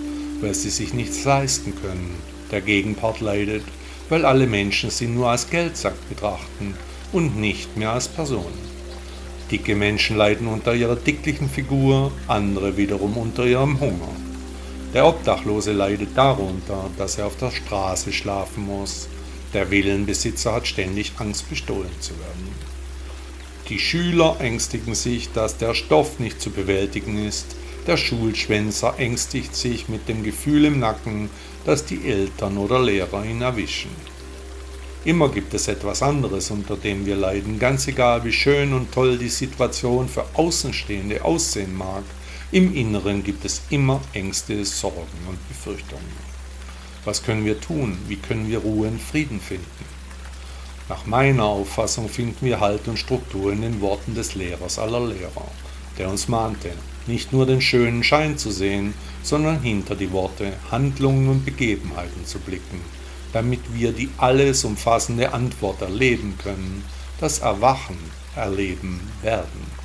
weil 0.41 0.53
sie 0.53 0.69
sich 0.69 0.93
nichts 0.93 1.23
leisten 1.23 1.73
können. 1.81 2.15
Der 2.51 2.61
Gegenpart 2.61 3.21
leidet, 3.21 3.63
weil 4.09 4.25
alle 4.25 4.47
Menschen 4.47 4.89
sie 4.89 5.07
nur 5.07 5.29
als 5.29 5.49
Geldsack 5.49 5.95
betrachten 6.09 6.75
und 7.13 7.37
nicht 7.37 7.77
mehr 7.77 7.91
als 7.91 8.09
Personen. 8.09 8.71
Dicke 9.51 9.75
Menschen 9.75 10.15
leiden 10.15 10.47
unter 10.47 10.73
ihrer 10.73 10.95
dicklichen 10.95 11.49
Figur, 11.49 12.13
andere 12.27 12.77
wiederum 12.77 13.17
unter 13.17 13.45
ihrem 13.45 13.81
Hunger. 13.81 14.07
Der 14.93 15.05
Obdachlose 15.05 15.73
leidet 15.73 16.15
darunter, 16.15 16.89
dass 16.97 17.17
er 17.17 17.27
auf 17.27 17.35
der 17.35 17.51
Straße 17.51 18.13
schlafen 18.13 18.65
muss. 18.65 19.09
Der 19.53 19.69
Villenbesitzer 19.69 20.53
hat 20.53 20.67
ständig 20.67 21.11
Angst, 21.17 21.49
bestohlen 21.49 21.91
zu 21.99 22.11
werden. 22.11 22.55
Die 23.67 23.79
Schüler 23.79 24.37
ängstigen 24.39 24.95
sich, 24.95 25.33
dass 25.33 25.57
der 25.57 25.73
Stoff 25.73 26.19
nicht 26.19 26.41
zu 26.41 26.49
bewältigen 26.51 27.25
ist. 27.25 27.57
Der 27.87 27.97
Schulschwänzer 27.97 28.95
ängstigt 28.99 29.53
sich 29.53 29.89
mit 29.89 30.07
dem 30.07 30.23
Gefühl 30.23 30.63
im 30.63 30.79
Nacken, 30.79 31.29
dass 31.65 31.85
die 31.85 32.07
Eltern 32.07 32.57
oder 32.57 32.81
Lehrer 32.81 33.25
ihn 33.25 33.41
erwischen. 33.41 33.91
Immer 35.03 35.29
gibt 35.29 35.55
es 35.55 35.67
etwas 35.67 36.03
anderes, 36.03 36.51
unter 36.51 36.77
dem 36.77 37.07
wir 37.07 37.15
leiden, 37.15 37.57
ganz 37.57 37.87
egal 37.87 38.23
wie 38.23 38.31
schön 38.31 38.71
und 38.71 38.91
toll 38.91 39.17
die 39.17 39.29
Situation 39.29 40.07
für 40.07 40.25
Außenstehende 40.33 41.25
aussehen 41.25 41.75
mag. 41.75 42.03
Im 42.51 42.75
Inneren 42.75 43.23
gibt 43.23 43.43
es 43.43 43.63
immer 43.71 43.99
Ängste, 44.13 44.63
Sorgen 44.63 45.25
und 45.27 45.47
Befürchtungen. 45.47 46.31
Was 47.03 47.23
können 47.23 47.45
wir 47.45 47.59
tun? 47.59 47.97
Wie 48.07 48.17
können 48.17 48.47
wir 48.47 48.59
Ruhe 48.59 48.89
und 48.89 49.01
Frieden 49.01 49.41
finden? 49.41 49.85
Nach 50.87 51.07
meiner 51.07 51.45
Auffassung 51.45 52.07
finden 52.07 52.45
wir 52.45 52.59
Halt 52.59 52.87
und 52.87 52.99
Struktur 52.99 53.51
in 53.51 53.63
den 53.63 53.81
Worten 53.81 54.13
des 54.13 54.35
Lehrers 54.35 54.77
aller 54.77 54.99
Lehrer, 54.99 55.47
der 55.97 56.09
uns 56.09 56.27
mahnte, 56.27 56.73
nicht 57.07 57.33
nur 57.33 57.47
den 57.47 57.61
schönen 57.61 58.03
Schein 58.03 58.37
zu 58.37 58.51
sehen, 58.51 58.93
sondern 59.23 59.61
hinter 59.61 59.95
die 59.95 60.11
Worte, 60.11 60.53
Handlungen 60.69 61.27
und 61.27 61.43
Begebenheiten 61.43 62.23
zu 62.27 62.37
blicken, 62.37 62.81
damit 63.33 63.59
wir 63.73 63.91
die 63.91 64.09
alles 64.17 64.63
umfassende 64.63 65.33
Antwort 65.33 65.81
erleben 65.81 66.37
können, 66.41 66.83
das 67.19 67.39
Erwachen 67.39 67.97
erleben 68.35 68.99
werden. 69.21 69.81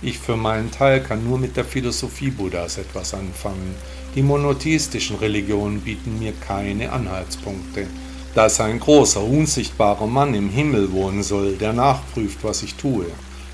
Ich 0.00 0.18
für 0.18 0.36
meinen 0.36 0.70
Teil 0.70 1.02
kann 1.02 1.24
nur 1.24 1.38
mit 1.38 1.56
der 1.56 1.64
Philosophie 1.64 2.30
Buddhas 2.30 2.78
etwas 2.78 3.14
anfangen. 3.14 3.74
Die 4.14 4.22
monotheistischen 4.22 5.16
Religionen 5.16 5.80
bieten 5.80 6.20
mir 6.20 6.32
keine 6.32 6.92
Anhaltspunkte, 6.92 7.88
dass 8.34 8.60
ein 8.60 8.78
großer, 8.78 9.22
unsichtbarer 9.22 10.06
Mann 10.06 10.34
im 10.34 10.50
Himmel 10.50 10.92
wohnen 10.92 11.24
soll, 11.24 11.56
der 11.56 11.72
nachprüft, 11.72 12.44
was 12.44 12.62
ich 12.62 12.76
tue, 12.76 13.06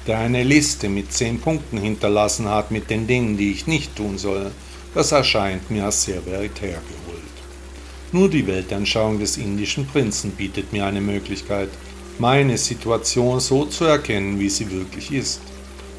der 0.06 0.18
eine 0.18 0.42
Liste 0.42 0.90
mit 0.90 1.12
zehn 1.12 1.40
Punkten 1.40 1.78
hinterlassen 1.78 2.48
hat 2.48 2.70
mit 2.70 2.90
den 2.90 3.06
Dingen, 3.06 3.38
die 3.38 3.52
ich 3.52 3.66
nicht 3.66 3.96
tun 3.96 4.18
soll, 4.18 4.50
das 4.94 5.12
erscheint 5.12 5.70
mir 5.70 5.86
als 5.86 6.04
sehr 6.04 6.24
veritär. 6.26 6.82
Nur 8.14 8.30
die 8.30 8.46
Weltanschauung 8.46 9.18
des 9.18 9.36
indischen 9.36 9.86
Prinzen 9.86 10.30
bietet 10.30 10.72
mir 10.72 10.86
eine 10.86 11.02
Möglichkeit, 11.02 11.68
meine 12.18 12.56
Situation 12.56 13.40
so 13.40 13.66
zu 13.66 13.84
erkennen, 13.84 14.40
wie 14.40 14.48
sie 14.48 14.70
wirklich 14.70 15.12
ist, 15.12 15.42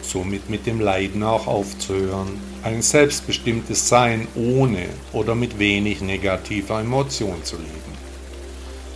somit 0.02 0.50
mit 0.50 0.66
dem 0.66 0.80
Leiden 0.80 1.22
auch 1.22 1.46
aufzuhören, 1.46 2.40
ein 2.64 2.82
selbstbestimmtes 2.82 3.88
Sein 3.88 4.28
ohne 4.34 4.88
oder 5.14 5.36
mit 5.36 5.60
wenig 5.60 6.02
negativer 6.02 6.80
Emotion 6.80 7.44
zu 7.44 7.58
leben 7.58 7.96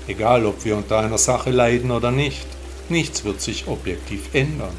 egal 0.09 0.45
ob 0.45 0.65
wir 0.65 0.75
unter 0.75 0.99
einer 0.99 1.17
Sache 1.17 1.51
leiden 1.51 1.91
oder 1.91 2.11
nicht. 2.11 2.47
Nichts 2.89 3.23
wird 3.23 3.39
sich 3.39 3.67
objektiv 3.67 4.33
ändern. 4.33 4.75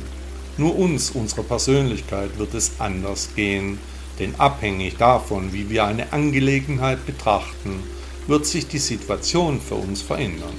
Nur 0.56 0.76
uns, 0.76 1.12
unserer 1.12 1.44
Persönlichkeit, 1.44 2.36
wird 2.36 2.54
es 2.54 2.72
anders 2.80 3.30
gehen, 3.36 3.78
denn 4.18 4.34
abhängig 4.38 4.96
davon, 4.96 5.52
wie 5.52 5.70
wir 5.70 5.84
eine 5.84 6.12
Angelegenheit 6.12 7.06
betrachten, 7.06 7.80
wird 8.26 8.46
sich 8.46 8.66
die 8.66 8.78
Situation 8.78 9.60
für 9.60 9.76
uns 9.76 10.02
verändern. 10.02 10.56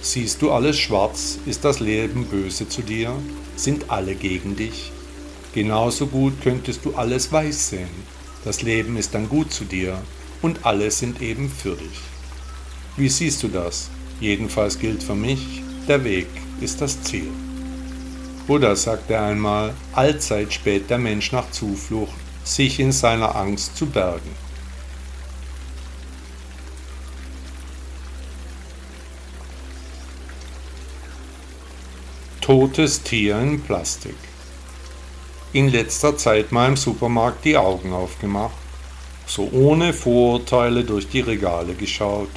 Siehst 0.00 0.42
du 0.42 0.50
alles 0.50 0.78
schwarz, 0.78 1.38
ist 1.46 1.64
das 1.64 1.80
Leben 1.80 2.26
böse 2.26 2.68
zu 2.68 2.82
dir, 2.82 3.14
sind 3.56 3.90
alle 3.90 4.14
gegen 4.14 4.56
dich. 4.56 4.92
Genauso 5.54 6.06
gut 6.06 6.34
könntest 6.42 6.84
du 6.84 6.94
alles 6.94 7.30
weiß 7.32 7.70
sehen, 7.70 8.14
das 8.44 8.62
Leben 8.62 8.96
ist 8.96 9.14
dann 9.14 9.28
gut 9.28 9.52
zu 9.52 9.64
dir 9.64 9.96
und 10.42 10.66
alle 10.66 10.90
sind 10.90 11.22
eben 11.22 11.48
für 11.48 11.76
dich. 11.76 12.00
Wie 12.96 13.08
siehst 13.08 13.42
du 13.42 13.48
das? 13.48 13.88
Jedenfalls 14.20 14.78
gilt 14.78 15.02
für 15.02 15.14
mich, 15.14 15.62
der 15.88 16.04
Weg 16.04 16.26
ist 16.60 16.80
das 16.80 17.02
Ziel. 17.02 17.30
Buddha 18.46 18.76
sagte 18.76 19.18
einmal, 19.18 19.72
allzeit 19.94 20.52
spät 20.52 20.90
der 20.90 20.98
Mensch 20.98 21.32
nach 21.32 21.50
Zuflucht, 21.50 22.12
sich 22.44 22.78
in 22.78 22.92
seiner 22.92 23.34
Angst 23.34 23.76
zu 23.76 23.86
bergen. 23.86 24.43
Totes 32.44 33.02
Tier 33.02 33.38
in 33.40 33.58
Plastik. 33.58 34.18
In 35.54 35.70
letzter 35.70 36.14
Zeit 36.18 36.52
mal 36.52 36.68
im 36.68 36.76
Supermarkt 36.76 37.42
die 37.46 37.56
Augen 37.56 37.94
aufgemacht, 37.94 38.52
so 39.26 39.48
ohne 39.50 39.94
Vorurteile 39.94 40.84
durch 40.84 41.08
die 41.08 41.22
Regale 41.22 41.72
geschaut 41.72 42.28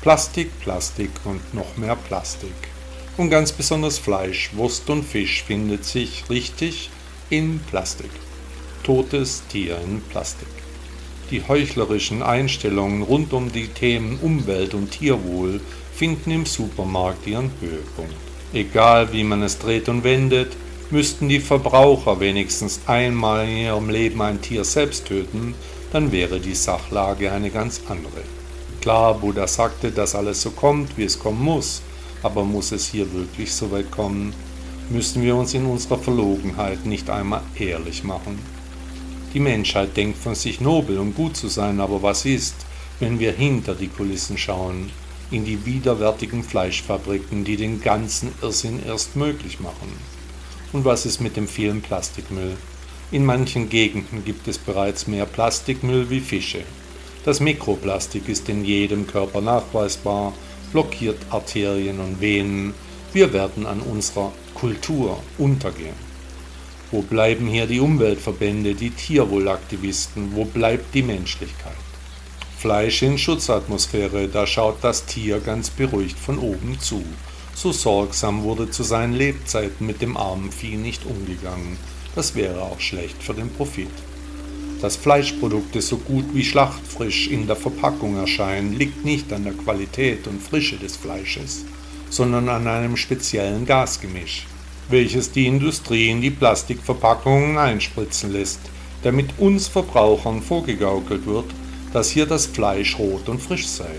Plastik, 0.00 0.58
Plastik 0.60 1.10
und 1.26 1.52
noch 1.52 1.76
mehr 1.76 1.94
Plastik. 1.94 2.54
Und 3.18 3.28
ganz 3.28 3.52
besonders 3.52 3.98
Fleisch, 3.98 4.48
Wurst 4.54 4.88
und 4.88 5.04
Fisch 5.04 5.42
findet 5.42 5.84
sich 5.84 6.24
richtig 6.30 6.88
in 7.28 7.58
Plastik. 7.58 8.12
Totes 8.82 9.42
Tier 9.48 9.78
in 9.84 10.00
Plastik. 10.00 10.48
Die 11.30 11.46
heuchlerischen 11.46 12.22
Einstellungen 12.22 13.02
rund 13.02 13.34
um 13.34 13.52
die 13.52 13.68
Themen 13.68 14.20
Umwelt 14.22 14.72
und 14.72 14.90
Tierwohl 14.90 15.60
finden 15.94 16.30
im 16.30 16.46
Supermarkt 16.46 17.26
ihren 17.26 17.50
Höhepunkt. 17.60 18.29
Egal 18.52 19.12
wie 19.12 19.22
man 19.22 19.42
es 19.42 19.58
dreht 19.58 19.88
und 19.88 20.02
wendet, 20.02 20.56
müssten 20.90 21.28
die 21.28 21.38
Verbraucher 21.38 22.18
wenigstens 22.18 22.80
einmal 22.86 23.48
in 23.48 23.58
ihrem 23.58 23.90
Leben 23.90 24.20
ein 24.22 24.42
Tier 24.42 24.64
selbst 24.64 25.06
töten, 25.06 25.54
dann 25.92 26.10
wäre 26.10 26.40
die 26.40 26.54
Sachlage 26.54 27.30
eine 27.30 27.50
ganz 27.50 27.80
andere. 27.88 28.22
Klar, 28.80 29.14
Buddha 29.14 29.46
sagte, 29.46 29.92
dass 29.92 30.14
alles 30.14 30.42
so 30.42 30.50
kommt, 30.50 30.96
wie 30.96 31.04
es 31.04 31.18
kommen 31.18 31.42
muss, 31.44 31.82
aber 32.22 32.44
muss 32.44 32.72
es 32.72 32.88
hier 32.88 33.12
wirklich 33.12 33.52
so 33.52 33.70
weit 33.70 33.90
kommen? 33.90 34.34
Müssen 34.88 35.22
wir 35.22 35.36
uns 35.36 35.54
in 35.54 35.66
unserer 35.66 35.98
Verlogenheit 35.98 36.84
nicht 36.86 37.08
einmal 37.08 37.42
ehrlich 37.56 38.02
machen? 38.02 38.38
Die 39.32 39.38
Menschheit 39.40 39.96
denkt 39.96 40.18
von 40.18 40.34
sich 40.34 40.60
nobel 40.60 40.98
und 40.98 41.14
gut 41.14 41.36
zu 41.36 41.46
sein, 41.46 41.80
aber 41.80 42.02
was 42.02 42.24
ist, 42.24 42.56
wenn 42.98 43.20
wir 43.20 43.32
hinter 43.32 43.76
die 43.76 43.86
Kulissen 43.86 44.36
schauen, 44.36 44.90
in 45.30 45.44
die 45.44 45.64
widerwärtigen 45.64 46.42
Fleischfabriken, 46.42 47.44
die 47.44 47.56
den 47.56 47.80
ganzen 47.80 48.32
Irrsinn 48.42 48.80
erst 48.84 49.16
möglich 49.16 49.60
machen? 49.60 49.92
Und 50.72 50.84
was 50.84 51.06
ist 51.06 51.20
mit 51.20 51.36
dem 51.36 51.48
vielen 51.48 51.82
Plastikmüll? 51.82 52.56
In 53.12 53.24
manchen 53.24 53.68
Gegenden 53.68 54.24
gibt 54.24 54.46
es 54.46 54.58
bereits 54.58 55.06
mehr 55.06 55.26
Plastikmüll 55.26 56.10
wie 56.10 56.20
Fische. 56.20 56.62
Das 57.24 57.40
Mikroplastik 57.40 58.28
ist 58.28 58.48
in 58.48 58.64
jedem 58.64 59.06
Körper 59.06 59.40
nachweisbar, 59.40 60.32
blockiert 60.72 61.18
Arterien 61.30 62.00
und 62.00 62.20
Venen. 62.20 62.72
Wir 63.12 63.32
werden 63.32 63.66
an 63.66 63.80
unserer 63.80 64.32
Kultur 64.54 65.20
untergehen. 65.38 66.10
Wo 66.92 67.02
bleiben 67.02 67.46
hier 67.46 67.66
die 67.66 67.80
Umweltverbände, 67.80 68.74
die 68.74 68.90
Tierwohlaktivisten? 68.90 70.34
Wo 70.34 70.44
bleibt 70.44 70.94
die 70.94 71.02
Menschlichkeit? 71.02 71.89
Fleisch 72.60 73.02
in 73.02 73.16
Schutzatmosphäre, 73.16 74.28
da 74.28 74.46
schaut 74.46 74.76
das 74.82 75.06
Tier 75.06 75.40
ganz 75.40 75.70
beruhigt 75.70 76.18
von 76.18 76.38
oben 76.38 76.78
zu. 76.78 77.02
So 77.54 77.72
sorgsam 77.72 78.42
wurde 78.42 78.70
zu 78.70 78.82
seinen 78.82 79.14
Lebzeiten 79.14 79.86
mit 79.86 80.02
dem 80.02 80.16
armen 80.16 80.52
Vieh 80.52 80.76
nicht 80.76 81.06
umgegangen. 81.06 81.78
Das 82.14 82.34
wäre 82.34 82.62
auch 82.62 82.80
schlecht 82.80 83.22
für 83.22 83.34
den 83.34 83.50
Profit. 83.50 83.90
Dass 84.82 84.96
Fleischprodukte 84.96 85.80
so 85.80 85.96
gut 85.96 86.26
wie 86.34 86.44
schlachtfrisch 86.44 87.28
in 87.28 87.46
der 87.46 87.56
Verpackung 87.56 88.16
erscheinen, 88.16 88.74
liegt 88.74 89.04
nicht 89.04 89.32
an 89.32 89.44
der 89.44 89.54
Qualität 89.54 90.26
und 90.26 90.42
Frische 90.42 90.76
des 90.76 90.96
Fleisches, 90.96 91.64
sondern 92.10 92.48
an 92.48 92.66
einem 92.66 92.96
speziellen 92.96 93.64
Gasgemisch 93.64 94.46
welches 94.90 95.30
die 95.30 95.46
Industrie 95.46 96.10
in 96.10 96.20
die 96.20 96.30
Plastikverpackungen 96.30 97.56
einspritzen 97.56 98.32
lässt, 98.32 98.60
damit 99.02 99.38
uns 99.38 99.68
Verbrauchern 99.68 100.42
vorgegaukelt 100.42 101.26
wird, 101.26 101.46
dass 101.92 102.10
hier 102.10 102.26
das 102.26 102.46
Fleisch 102.46 102.98
rot 102.98 103.28
und 103.28 103.40
frisch 103.40 103.66
sei. 103.66 103.90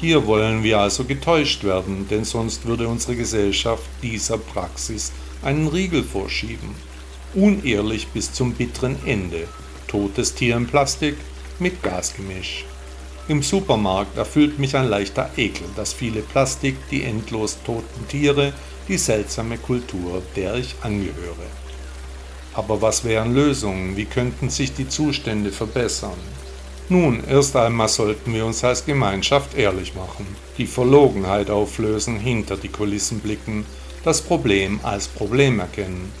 Hier 0.00 0.26
wollen 0.26 0.62
wir 0.62 0.78
also 0.78 1.04
getäuscht 1.04 1.64
werden, 1.64 2.06
denn 2.08 2.24
sonst 2.24 2.66
würde 2.66 2.86
unsere 2.86 3.16
Gesellschaft 3.16 3.84
dieser 4.02 4.38
Praxis 4.38 5.12
einen 5.42 5.66
Riegel 5.66 6.04
vorschieben. 6.04 6.74
Unehrlich 7.34 8.06
bis 8.08 8.32
zum 8.32 8.52
bitteren 8.52 8.96
Ende. 9.04 9.48
Totes 9.88 10.34
Tier 10.34 10.56
in 10.56 10.66
Plastik 10.66 11.16
mit 11.58 11.82
Gasgemisch. 11.82 12.64
Im 13.28 13.42
Supermarkt 13.42 14.16
erfüllt 14.16 14.58
mich 14.58 14.76
ein 14.76 14.88
leichter 14.88 15.30
Ekel, 15.36 15.66
dass 15.76 15.92
viele 15.92 16.20
Plastik 16.20 16.76
die 16.90 17.02
endlos 17.02 17.58
toten 17.64 18.08
Tiere 18.08 18.52
die 18.88 18.96
seltsame 18.96 19.58
Kultur, 19.58 20.22
der 20.34 20.54
ich 20.54 20.74
angehöre. 20.80 21.46
Aber 22.54 22.80
was 22.80 23.04
wären 23.04 23.34
Lösungen? 23.34 23.96
Wie 23.96 24.06
könnten 24.06 24.48
sich 24.48 24.72
die 24.72 24.88
Zustände 24.88 25.52
verbessern? 25.52 26.18
Nun, 26.88 27.22
erst 27.28 27.54
einmal 27.54 27.88
sollten 27.88 28.32
wir 28.32 28.46
uns 28.46 28.64
als 28.64 28.84
Gemeinschaft 28.84 29.56
ehrlich 29.56 29.94
machen, 29.94 30.26
die 30.56 30.66
Verlogenheit 30.66 31.50
auflösen, 31.50 32.18
hinter 32.18 32.56
die 32.56 32.68
Kulissen 32.68 33.20
blicken, 33.20 33.66
das 34.04 34.22
Problem 34.22 34.80
als 34.82 35.08
Problem 35.08 35.60
erkennen. 35.60 36.12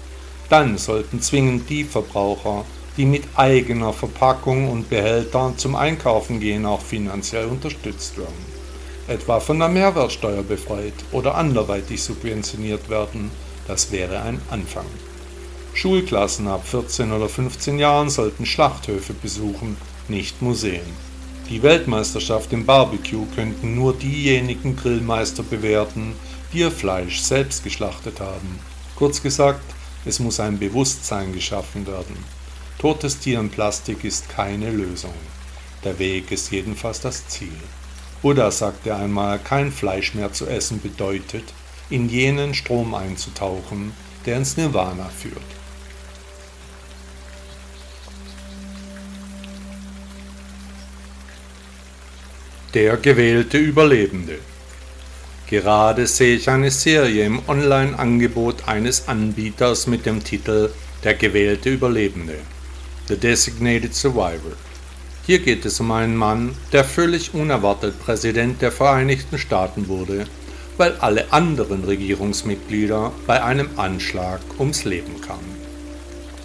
Dann 0.50 0.76
sollten 0.76 1.22
zwingend 1.22 1.70
die 1.70 1.84
Verbraucher, 1.84 2.64
die 2.96 3.06
mit 3.06 3.24
eigener 3.36 3.92
Verpackung 3.92 4.70
und 4.70 4.90
Behältern 4.90 5.56
zum 5.56 5.74
Einkaufen 5.74 6.40
gehen, 6.40 6.66
auch 6.66 6.82
finanziell 6.82 7.46
unterstützt 7.46 8.18
werden 8.18 8.58
etwa 9.08 9.40
von 9.40 9.58
der 9.58 9.68
Mehrwertsteuer 9.68 10.42
befreit 10.42 10.92
oder 11.12 11.34
anderweitig 11.34 12.02
subventioniert 12.02 12.88
werden. 12.90 13.30
Das 13.66 13.90
wäre 13.90 14.20
ein 14.22 14.40
Anfang. 14.50 14.84
Schulklassen 15.72 16.46
ab 16.46 16.66
14 16.66 17.12
oder 17.12 17.28
15 17.28 17.78
Jahren 17.78 18.10
sollten 18.10 18.46
Schlachthöfe 18.46 19.14
besuchen, 19.14 19.76
nicht 20.08 20.42
Museen. 20.42 21.08
Die 21.48 21.62
Weltmeisterschaft 21.62 22.52
im 22.52 22.66
Barbecue 22.66 23.26
könnten 23.34 23.74
nur 23.74 23.94
diejenigen 23.94 24.76
Grillmeister 24.76 25.42
bewerten, 25.42 26.12
die 26.52 26.58
ihr 26.58 26.70
Fleisch 26.70 27.20
selbst 27.20 27.64
geschlachtet 27.64 28.20
haben. 28.20 28.58
Kurz 28.96 29.22
gesagt, 29.22 29.64
es 30.04 30.20
muss 30.20 30.40
ein 30.40 30.58
Bewusstsein 30.58 31.32
geschaffen 31.32 31.86
werden. 31.86 32.16
Totes 32.78 33.18
Tier 33.18 33.40
in 33.40 33.50
Plastik 33.50 34.04
ist 34.04 34.28
keine 34.28 34.70
Lösung. 34.70 35.14
Der 35.84 35.98
Weg 35.98 36.30
ist 36.30 36.50
jedenfalls 36.50 37.00
das 37.00 37.26
Ziel. 37.28 37.56
Buddha 38.20 38.50
sagte 38.50 38.94
einmal, 38.94 39.38
kein 39.38 39.72
Fleisch 39.72 40.14
mehr 40.14 40.32
zu 40.32 40.46
essen 40.46 40.80
bedeutet, 40.80 41.44
in 41.90 42.08
jenen 42.08 42.54
Strom 42.54 42.94
einzutauchen, 42.94 43.92
der 44.26 44.36
ins 44.36 44.56
Nirvana 44.56 45.08
führt. 45.08 45.57
Der 52.74 52.98
gewählte 52.98 53.56
Überlebende. 53.56 54.40
Gerade 55.48 56.06
sehe 56.06 56.36
ich 56.36 56.50
eine 56.50 56.70
Serie 56.70 57.24
im 57.24 57.40
Online-Angebot 57.48 58.68
eines 58.68 59.08
Anbieters 59.08 59.86
mit 59.86 60.04
dem 60.04 60.22
Titel 60.22 60.68
Der 61.02 61.14
gewählte 61.14 61.70
Überlebende. 61.70 62.34
The 63.08 63.16
Designated 63.16 63.94
Survivor. 63.94 64.52
Hier 65.24 65.38
geht 65.38 65.64
es 65.64 65.80
um 65.80 65.90
einen 65.92 66.14
Mann, 66.14 66.54
der 66.70 66.84
völlig 66.84 67.32
unerwartet 67.32 67.98
Präsident 68.00 68.60
der 68.60 68.70
Vereinigten 68.70 69.38
Staaten 69.38 69.88
wurde, 69.88 70.26
weil 70.76 70.92
alle 71.00 71.32
anderen 71.32 71.84
Regierungsmitglieder 71.84 73.12
bei 73.26 73.42
einem 73.42 73.70
Anschlag 73.76 74.40
ums 74.58 74.84
Leben 74.84 75.22
kamen. 75.22 75.56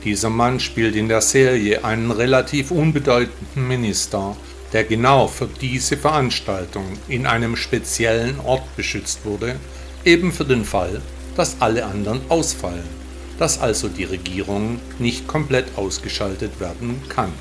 Dieser 0.06 0.30
Mann 0.30 0.62
spielt 0.62 0.96
in 0.96 1.10
der 1.10 1.22
Serie 1.22 1.84
einen 1.84 2.12
relativ 2.12 2.72
unbedeutenden 2.72 3.68
Minister, 3.68 4.38
der 4.74 4.84
genau 4.84 5.28
für 5.28 5.48
diese 5.62 5.96
Veranstaltung 5.98 6.86
in 7.08 7.28
einem 7.28 7.56
speziellen 7.56 8.40
Ort 8.40 8.76
beschützt 8.76 9.24
wurde, 9.24 9.56
eben 10.04 10.32
für 10.32 10.46
den 10.46 10.66
Fall, 10.66 11.02
dass 11.36 11.58
alle 11.60 11.86
anderen 11.86 12.22
ausfallen, 12.30 12.90
dass 13.38 13.60
also 13.60 13.88
die 13.88 14.04
Regierung 14.04 14.80
nicht 15.00 15.28
komplett 15.28 15.78
ausgeschaltet 15.78 16.60
werden 16.60 17.02
kann. 17.08 17.32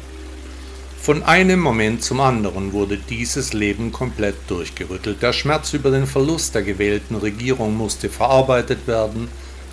Von 1.00 1.24
einem 1.24 1.58
Moment 1.58 2.04
zum 2.04 2.20
anderen 2.20 2.72
wurde 2.72 2.96
dieses 2.96 3.52
Leben 3.54 3.90
komplett 3.90 4.36
durchgerüttelt. 4.46 5.20
Der 5.20 5.32
Schmerz 5.32 5.72
über 5.72 5.90
den 5.90 6.06
Verlust 6.06 6.54
der 6.54 6.62
gewählten 6.62 7.16
Regierung 7.16 7.76
musste 7.76 8.08
verarbeitet 8.08 8.86
werden. 8.86 9.26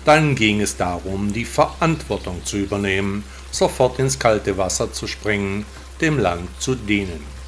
Dann 0.04 0.34
ging 0.34 0.60
es 0.60 0.76
darum, 0.76 1.32
die 1.32 1.44
Verantwortung 1.44 2.44
zu 2.44 2.56
übernehmen, 2.56 3.22
sofort 3.52 4.00
ins 4.00 4.18
kalte 4.18 4.58
Wasser 4.58 4.92
zu 4.92 5.06
springen, 5.06 5.66
dem 6.00 6.18
Land 6.18 6.48
zu 6.58 6.74
dienen. 6.74 7.39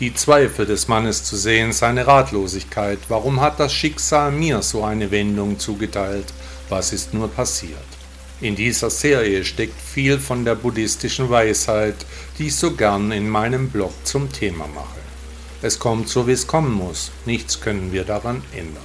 Die 0.00 0.14
Zweifel 0.14 0.64
des 0.64 0.86
Mannes 0.86 1.24
zu 1.24 1.36
sehen, 1.36 1.72
seine 1.72 2.06
Ratlosigkeit, 2.06 3.00
warum 3.08 3.40
hat 3.40 3.58
das 3.58 3.72
Schicksal 3.72 4.30
mir 4.30 4.62
so 4.62 4.84
eine 4.84 5.10
Wendung 5.10 5.58
zugeteilt, 5.58 6.26
was 6.68 6.92
ist 6.92 7.14
nur 7.14 7.26
passiert? 7.26 7.80
In 8.40 8.54
dieser 8.54 8.90
Serie 8.90 9.44
steckt 9.44 9.80
viel 9.80 10.20
von 10.20 10.44
der 10.44 10.54
buddhistischen 10.54 11.28
Weisheit, 11.30 11.96
die 12.38 12.46
ich 12.46 12.54
so 12.54 12.74
gern 12.74 13.10
in 13.10 13.28
meinem 13.28 13.70
Blog 13.70 13.92
zum 14.04 14.30
Thema 14.32 14.68
mache. 14.68 15.00
Es 15.62 15.80
kommt 15.80 16.08
so, 16.08 16.28
wie 16.28 16.32
es 16.32 16.46
kommen 16.46 16.72
muss, 16.72 17.10
nichts 17.26 17.60
können 17.60 17.90
wir 17.90 18.04
daran 18.04 18.44
ändern. 18.52 18.84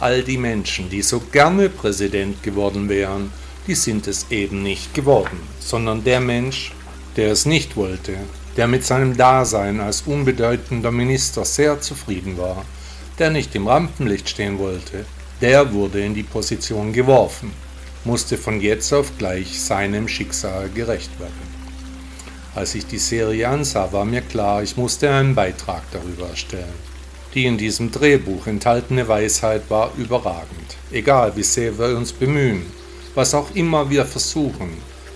All 0.00 0.22
die 0.22 0.38
Menschen, 0.38 0.88
die 0.88 1.02
so 1.02 1.20
gerne 1.20 1.68
Präsident 1.68 2.42
geworden 2.42 2.88
wären, 2.88 3.30
die 3.66 3.74
sind 3.74 4.06
es 4.06 4.30
eben 4.30 4.62
nicht 4.62 4.94
geworden, 4.94 5.38
sondern 5.60 6.02
der 6.02 6.20
Mensch, 6.20 6.72
der 7.16 7.32
es 7.32 7.44
nicht 7.44 7.76
wollte, 7.76 8.16
der 8.56 8.66
mit 8.66 8.84
seinem 8.84 9.16
Dasein 9.16 9.80
als 9.80 10.02
unbedeutender 10.02 10.90
Minister 10.90 11.44
sehr 11.44 11.80
zufrieden 11.80 12.38
war, 12.38 12.64
der 13.18 13.30
nicht 13.30 13.54
im 13.54 13.68
Rampenlicht 13.68 14.28
stehen 14.28 14.58
wollte, 14.58 15.04
der 15.40 15.72
wurde 15.72 16.04
in 16.04 16.14
die 16.14 16.22
Position 16.22 16.92
geworfen 16.92 17.52
musste 18.04 18.36
von 18.36 18.60
jetzt 18.60 18.92
auf 18.92 19.16
gleich 19.18 19.60
seinem 19.60 20.08
Schicksal 20.08 20.68
gerecht 20.68 21.18
werden. 21.18 21.54
Als 22.54 22.74
ich 22.74 22.86
die 22.86 22.98
Serie 22.98 23.48
ansah, 23.48 23.92
war 23.92 24.04
mir 24.04 24.20
klar, 24.20 24.62
ich 24.62 24.76
musste 24.76 25.10
einen 25.10 25.34
Beitrag 25.34 25.82
darüber 25.90 26.28
erstellen. 26.28 26.94
Die 27.34 27.46
in 27.46 27.58
diesem 27.58 27.90
Drehbuch 27.90 28.46
enthaltene 28.46 29.08
Weisheit 29.08 29.62
war 29.68 29.90
überragend. 29.96 30.76
Egal 30.92 31.34
wie 31.34 31.42
sehr 31.42 31.76
wir 31.78 31.96
uns 31.96 32.12
bemühen, 32.12 32.64
was 33.14 33.34
auch 33.34 33.52
immer 33.54 33.90
wir 33.90 34.04
versuchen, 34.04 34.70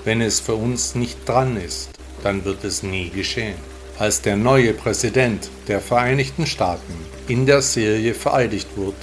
wenn 0.05 0.21
es 0.21 0.41
für 0.41 0.55
uns 0.55 0.95
nicht 0.95 1.29
dran 1.29 1.57
ist, 1.57 1.91
dann 2.29 2.45
wird 2.45 2.63
es 2.63 2.83
nie 2.83 3.09
geschehen. 3.09 3.57
Als 3.99 4.21
der 4.21 4.37
neue 4.37 4.75
Präsident 4.75 5.49
der 5.67 5.81
Vereinigten 5.81 6.47
Staaten 6.47 6.95
in 7.27 7.47
der 7.47 7.63
Serie 7.63 8.13
vereidigt 8.13 8.69
wird, 8.77 8.97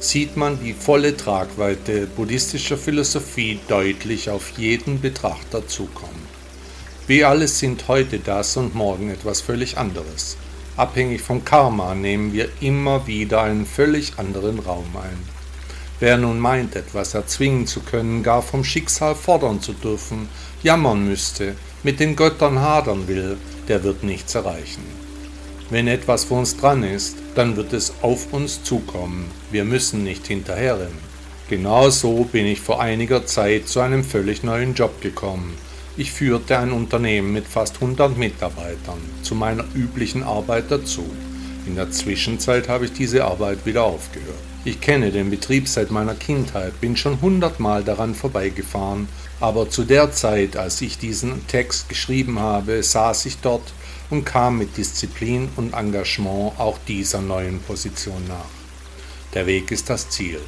sieht 0.00 0.36
man 0.36 0.58
die 0.60 0.74
volle 0.74 1.16
Tragweite 1.16 2.08
buddhistischer 2.08 2.76
Philosophie 2.76 3.60
deutlich 3.68 4.28
auf 4.28 4.58
jeden 4.58 5.00
Betrachter 5.00 5.68
zukommen. 5.68 6.26
Wir 7.06 7.28
alle 7.28 7.46
sind 7.46 7.86
heute 7.86 8.18
das 8.18 8.56
und 8.56 8.74
morgen 8.74 9.08
etwas 9.08 9.40
völlig 9.40 9.78
anderes. 9.78 10.36
Abhängig 10.76 11.22
vom 11.22 11.44
Karma 11.44 11.94
nehmen 11.94 12.32
wir 12.32 12.48
immer 12.60 13.06
wieder 13.06 13.42
einen 13.42 13.66
völlig 13.66 14.18
anderen 14.18 14.58
Raum 14.58 14.96
ein. 14.96 15.18
Wer 16.00 16.16
nun 16.16 16.40
meint, 16.40 16.74
etwas 16.74 17.14
erzwingen 17.14 17.68
zu 17.68 17.82
können, 17.82 18.24
gar 18.24 18.42
vom 18.42 18.64
Schicksal 18.64 19.14
fordern 19.14 19.60
zu 19.60 19.74
dürfen, 19.74 20.28
jammern 20.64 21.06
müsste, 21.06 21.54
mit 21.84 22.00
den 22.00 22.16
Göttern 22.16 22.60
hadern 22.60 23.06
will, 23.06 23.36
der 23.68 23.84
wird 23.84 24.02
nichts 24.02 24.34
erreichen. 24.34 24.82
Wenn 25.70 25.86
etwas 25.86 26.24
vor 26.24 26.38
uns 26.38 26.56
dran 26.56 26.82
ist, 26.82 27.16
dann 27.34 27.56
wird 27.56 27.72
es 27.72 27.92
auf 28.02 28.32
uns 28.32 28.62
zukommen. 28.64 29.30
Wir 29.50 29.64
müssen 29.64 30.02
nicht 30.02 30.26
hinterherrennen. 30.26 31.14
Genauso 31.48 32.24
bin 32.24 32.46
ich 32.46 32.60
vor 32.60 32.80
einiger 32.80 33.26
Zeit 33.26 33.68
zu 33.68 33.80
einem 33.80 34.02
völlig 34.02 34.42
neuen 34.42 34.74
Job 34.74 35.02
gekommen. 35.02 35.54
Ich 35.96 36.10
führte 36.10 36.58
ein 36.58 36.72
Unternehmen 36.72 37.32
mit 37.32 37.46
fast 37.46 37.76
100 37.76 38.16
Mitarbeitern 38.16 38.98
zu 39.22 39.34
meiner 39.34 39.64
üblichen 39.74 40.22
Arbeit 40.22 40.70
dazu. 40.70 41.04
In 41.66 41.76
der 41.76 41.90
Zwischenzeit 41.90 42.68
habe 42.68 42.86
ich 42.86 42.92
diese 42.92 43.24
Arbeit 43.24 43.64
wieder 43.64 43.84
aufgehört. 43.84 44.34
Ich 44.64 44.80
kenne 44.80 45.10
den 45.10 45.30
Betrieb 45.30 45.68
seit 45.68 45.90
meiner 45.90 46.14
Kindheit, 46.14 46.80
bin 46.80 46.96
schon 46.96 47.20
hundertmal 47.20 47.84
daran 47.84 48.14
vorbeigefahren, 48.14 49.08
aber 49.44 49.68
zu 49.68 49.84
der 49.84 50.10
Zeit, 50.10 50.56
als 50.56 50.80
ich 50.80 50.96
diesen 50.96 51.46
Text 51.48 51.90
geschrieben 51.90 52.38
habe, 52.38 52.82
saß 52.82 53.26
ich 53.26 53.36
dort 53.42 53.74
und 54.08 54.24
kam 54.24 54.56
mit 54.56 54.78
Disziplin 54.78 55.50
und 55.56 55.74
Engagement 55.74 56.58
auch 56.58 56.78
dieser 56.88 57.20
neuen 57.20 57.60
Position 57.60 58.24
nach. 58.26 58.54
Der 59.34 59.46
Weg 59.46 59.70
ist 59.70 59.90
das 59.90 60.08
Ziel. 60.08 60.40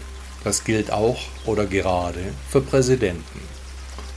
Das 0.45 0.65
gilt 0.65 0.91
auch 0.91 1.21
oder 1.45 1.67
gerade 1.67 2.33
für 2.49 2.63
Präsidenten. 2.63 3.41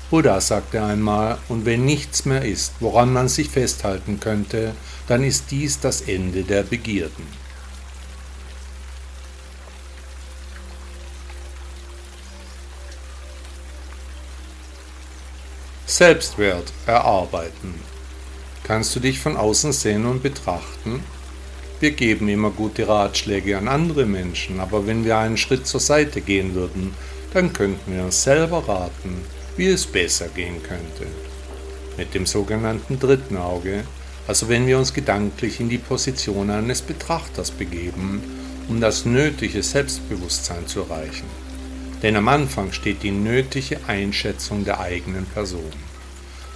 Buddha 0.10 0.40
sagte 0.40 0.82
einmal, 0.82 1.40
und 1.50 1.66
wenn 1.66 1.84
nichts 1.84 2.24
mehr 2.24 2.46
ist, 2.46 2.72
woran 2.80 3.12
man 3.12 3.28
sich 3.28 3.50
festhalten 3.50 4.22
könnte, 4.22 4.74
dann 5.08 5.26
ist 5.26 5.52
dies 5.52 5.82
das 5.82 6.00
Ende 6.00 6.44
der 6.44 6.64
Begierden. 6.64 7.28
Selbstwert 16.00 16.72
erarbeiten. 16.86 17.74
Kannst 18.64 18.96
du 18.96 19.02
dich 19.02 19.20
von 19.20 19.36
außen 19.36 19.74
sehen 19.74 20.06
und 20.06 20.24
betrachten? 20.24 21.04
Wir 21.82 21.92
geben 21.92 22.30
immer 22.30 22.52
gute 22.52 22.88
Ratschläge 22.88 23.58
an 23.58 23.68
andere 23.68 24.06
Menschen, 24.06 24.62
aber 24.62 24.88
wenn 24.88 25.04
wir 25.04 25.18
einen 25.18 25.36
Schritt 25.36 25.68
zur 25.68 25.82
Seite 25.82 26.22
gehen 26.22 26.56
würden, 26.56 26.94
dann 27.34 27.52
könnten 27.52 27.94
wir 27.94 28.06
uns 28.06 28.24
selber 28.24 28.66
raten, 28.66 29.26
wie 29.58 29.68
es 29.68 29.86
besser 29.86 30.30
gehen 30.30 30.64
könnte. 30.64 31.06
Mit 31.98 32.14
dem 32.14 32.26
sogenannten 32.26 32.98
dritten 32.98 33.36
Auge, 33.36 33.84
also 34.26 34.48
wenn 34.48 34.68
wir 34.68 34.78
uns 34.78 34.94
gedanklich 34.94 35.60
in 35.60 35.68
die 35.68 35.80
Position 35.80 36.50
eines 36.50 36.82
Betrachters 36.82 37.52
begeben, 37.52 38.24
um 38.70 38.80
das 38.80 39.04
nötige 39.04 39.62
Selbstbewusstsein 39.62 40.66
zu 40.66 40.80
erreichen. 40.84 41.28
Denn 42.02 42.16
am 42.16 42.30
Anfang 42.30 42.72
steht 42.72 43.04
die 43.04 43.12
nötige 43.12 43.80
Einschätzung 43.86 44.64
der 44.64 44.80
eigenen 44.80 45.26
Person. 45.26 45.89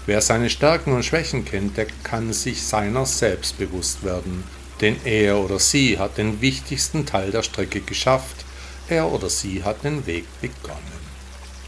Wer 0.05 0.21
seine 0.21 0.49
Stärken 0.49 0.91
und 0.91 1.05
Schwächen 1.05 1.45
kennt, 1.45 1.77
der 1.77 1.87
kann 2.03 2.33
sich 2.33 2.63
seiner 2.63 3.05
selbst 3.05 3.57
bewusst 3.57 4.03
werden, 4.03 4.43
denn 4.81 4.97
er 5.05 5.37
oder 5.37 5.59
sie 5.59 5.97
hat 5.97 6.17
den 6.17 6.41
wichtigsten 6.41 7.05
Teil 7.05 7.31
der 7.31 7.41
Strecke 7.41 7.79
geschafft, 7.79 8.43
er 8.89 9.09
oder 9.09 9.29
sie 9.29 9.63
hat 9.63 9.85
den 9.85 10.05
Weg 10.05 10.25
begonnen. 10.41 11.03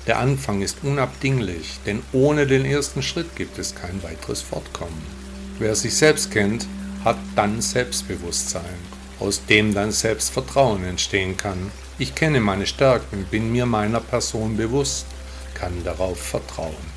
Der 0.05 0.19
Anfang 0.19 0.61
ist 0.61 0.79
unabdinglich, 0.83 1.79
denn 1.85 2.03
ohne 2.11 2.45
den 2.45 2.65
ersten 2.65 3.01
Schritt 3.01 3.37
gibt 3.37 3.57
es 3.57 3.73
kein 3.73 4.03
weiteres 4.03 4.41
Fortkommen. 4.41 5.01
Wer 5.57 5.73
sich 5.73 5.95
selbst 5.95 6.29
kennt, 6.31 6.67
hat 7.05 7.17
dann 7.37 7.61
Selbstbewusstsein, 7.61 8.77
aus 9.21 9.45
dem 9.45 9.73
dann 9.73 9.93
Selbstvertrauen 9.93 10.83
entstehen 10.83 11.37
kann. 11.37 11.71
Ich 11.97 12.13
kenne 12.13 12.41
meine 12.41 12.67
Stärken, 12.67 13.25
bin 13.31 13.53
mir 13.53 13.65
meiner 13.65 14.01
Person 14.01 14.57
bewusst, 14.57 15.05
kann 15.53 15.85
darauf 15.85 16.19
vertrauen. 16.19 16.94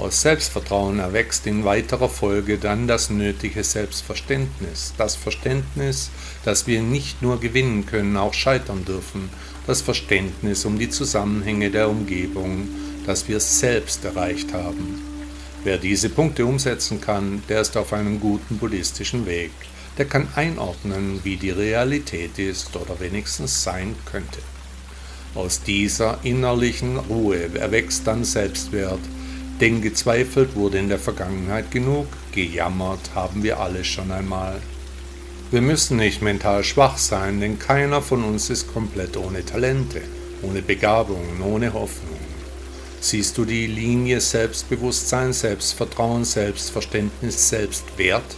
Aus 0.00 0.22
Selbstvertrauen 0.22 0.98
erwächst 0.98 1.46
in 1.46 1.66
weiterer 1.66 2.08
Folge 2.08 2.56
dann 2.56 2.88
das 2.88 3.10
nötige 3.10 3.62
Selbstverständnis, 3.62 4.94
das 4.96 5.14
Verständnis, 5.14 6.10
dass 6.42 6.66
wir 6.66 6.80
nicht 6.80 7.20
nur 7.20 7.38
gewinnen 7.38 7.84
können, 7.84 8.16
auch 8.16 8.32
scheitern 8.32 8.86
dürfen, 8.86 9.28
das 9.66 9.82
Verständnis 9.82 10.64
um 10.64 10.78
die 10.78 10.88
Zusammenhänge 10.88 11.70
der 11.70 11.90
Umgebung, 11.90 12.66
das 13.04 13.28
wir 13.28 13.40
selbst 13.40 14.02
erreicht 14.02 14.54
haben. 14.54 15.02
Wer 15.64 15.76
diese 15.76 16.08
Punkte 16.08 16.46
umsetzen 16.46 17.02
kann, 17.02 17.42
der 17.50 17.60
ist 17.60 17.76
auf 17.76 17.92
einem 17.92 18.20
guten 18.20 18.56
buddhistischen 18.56 19.26
Weg. 19.26 19.50
Der 19.98 20.06
kann 20.06 20.28
einordnen, 20.34 21.20
wie 21.24 21.36
die 21.36 21.50
Realität 21.50 22.38
ist 22.38 22.74
oder 22.74 22.98
wenigstens 23.00 23.62
sein 23.62 23.94
könnte. 24.06 24.38
Aus 25.34 25.62
dieser 25.62 26.18
innerlichen 26.22 26.96
Ruhe 26.96 27.54
erwächst 27.54 28.06
dann 28.06 28.24
Selbstwert, 28.24 28.98
denn 29.60 29.82
gezweifelt 29.82 30.56
wurde 30.56 30.78
in 30.78 30.88
der 30.88 30.98
Vergangenheit 30.98 31.70
genug, 31.70 32.06
gejammert 32.32 33.14
haben 33.14 33.42
wir 33.42 33.60
alle 33.60 33.84
schon 33.84 34.10
einmal. 34.10 34.60
Wir 35.50 35.60
müssen 35.60 35.96
nicht 35.96 36.22
mental 36.22 36.64
schwach 36.64 36.96
sein, 36.96 37.40
denn 37.40 37.58
keiner 37.58 38.00
von 38.00 38.24
uns 38.24 38.50
ist 38.50 38.72
komplett 38.72 39.16
ohne 39.16 39.44
Talente, 39.44 40.00
ohne 40.42 40.62
Begabungen, 40.62 41.42
ohne 41.42 41.72
Hoffnung. 41.72 42.18
Siehst 43.00 43.36
du 43.36 43.44
die 43.44 43.66
Linie 43.66 44.20
Selbstbewusstsein, 44.20 45.32
Selbstvertrauen, 45.32 46.24
Selbstverständnis, 46.24 47.48
Selbstwert? 47.48 48.36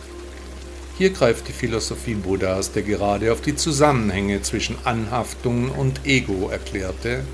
Hier 0.96 1.10
greift 1.10 1.48
die 1.48 1.52
Philosophie 1.52 2.14
Buddhas, 2.14 2.72
der 2.72 2.82
gerade 2.82 3.32
auf 3.32 3.40
die 3.40 3.56
Zusammenhänge 3.56 4.42
zwischen 4.42 4.76
Anhaftung 4.84 5.70
und 5.70 6.06
Ego 6.06 6.48
erklärte, 6.48 7.24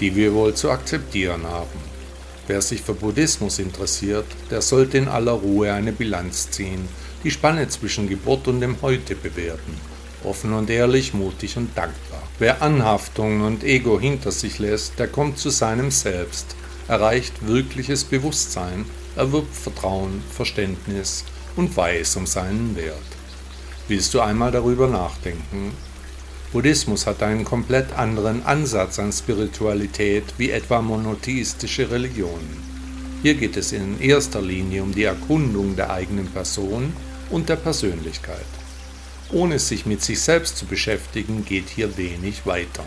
die 0.00 0.16
wir 0.16 0.32
wohl 0.34 0.54
zu 0.54 0.70
akzeptieren 0.70 1.44
haben. 1.44 1.93
Wer 2.46 2.60
sich 2.62 2.82
für 2.82 2.94
Buddhismus 2.94 3.58
interessiert, 3.58 4.26
der 4.50 4.62
sollte 4.62 4.98
in 4.98 5.08
aller 5.08 5.32
Ruhe 5.32 5.72
eine 5.72 5.92
Bilanz 5.92 6.50
ziehen 6.50 6.88
die 7.24 7.30
Spanne 7.30 7.68
zwischen 7.68 8.06
Geburt 8.06 8.46
und 8.48 8.60
dem 8.60 8.76
Heute 8.82 9.16
bewerten. 9.16 9.80
Offen 10.22 10.52
und 10.52 10.70
ehrlich, 10.70 11.14
mutig 11.14 11.56
und 11.56 11.76
dankbar. 11.76 12.22
Wer 12.38 12.62
Anhaftung 12.62 13.40
und 13.40 13.64
Ego 13.64 13.98
hinter 13.98 14.30
sich 14.30 14.58
lässt, 14.58 14.98
der 14.98 15.08
kommt 15.08 15.38
zu 15.38 15.50
seinem 15.50 15.90
Selbst, 15.90 16.54
erreicht 16.86 17.46
wirkliches 17.46 18.04
Bewusstsein, 18.04 18.84
erwirbt 19.16 19.54
Vertrauen, 19.54 20.22
Verständnis 20.30 21.24
und 21.56 21.74
weiß 21.76 22.16
um 22.16 22.26
seinen 22.26 22.76
Wert. 22.76 22.98
Willst 23.88 24.12
du 24.12 24.20
einmal 24.20 24.50
darüber 24.50 24.86
nachdenken? 24.86 25.72
Buddhismus 26.54 27.08
hat 27.08 27.20
einen 27.20 27.44
komplett 27.44 27.92
anderen 27.94 28.46
Ansatz 28.46 29.00
an 29.00 29.12
Spiritualität 29.12 30.22
wie 30.38 30.50
etwa 30.50 30.80
monotheistische 30.82 31.90
Religionen. 31.90 32.62
Hier 33.22 33.34
geht 33.34 33.56
es 33.56 33.72
in 33.72 34.00
erster 34.00 34.40
Linie 34.40 34.84
um 34.84 34.94
die 34.94 35.02
Erkundung 35.02 35.74
der 35.74 35.90
eigenen 35.90 36.28
Person 36.28 36.92
und 37.28 37.48
der 37.48 37.56
Persönlichkeit. 37.56 38.46
Ohne 39.32 39.58
sich 39.58 39.84
mit 39.84 40.04
sich 40.04 40.20
selbst 40.20 40.56
zu 40.56 40.66
beschäftigen, 40.66 41.44
geht 41.44 41.70
hier 41.70 41.96
wenig 41.96 42.46
weiter. 42.46 42.84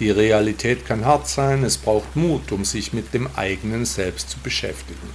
Die 0.00 0.10
Realität 0.10 0.84
kann 0.84 1.04
hart 1.04 1.28
sein, 1.28 1.62
es 1.62 1.78
braucht 1.78 2.16
Mut, 2.16 2.50
um 2.50 2.64
sich 2.64 2.92
mit 2.92 3.14
dem 3.14 3.28
eigenen 3.36 3.84
Selbst 3.84 4.30
zu 4.30 4.40
beschäftigen. 4.40 5.10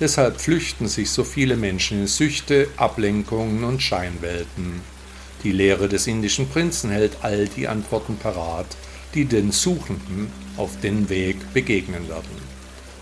Deshalb 0.00 0.40
flüchten 0.40 0.88
sich 0.88 1.10
so 1.10 1.24
viele 1.24 1.58
Menschen 1.58 2.00
in 2.00 2.06
Süchte, 2.06 2.68
Ablenkungen 2.78 3.64
und 3.64 3.82
Scheinwelten. 3.82 4.95
Die 5.44 5.52
Lehre 5.52 5.88
des 5.88 6.06
indischen 6.06 6.48
Prinzen 6.48 6.90
hält 6.90 7.18
all 7.22 7.46
die 7.48 7.68
Antworten 7.68 8.16
parat, 8.16 8.66
die 9.14 9.24
den 9.24 9.52
Suchenden 9.52 10.30
auf 10.56 10.80
den 10.80 11.08
Weg 11.08 11.36
begegnen 11.52 12.08
werden. 12.08 12.56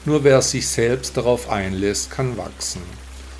Nur 0.05 0.25
wer 0.25 0.42
sich 0.42 0.68
selbst 0.68 1.16
darauf 1.16 1.49
einlässt, 1.49 2.11
kann 2.11 2.37
wachsen 2.37 2.83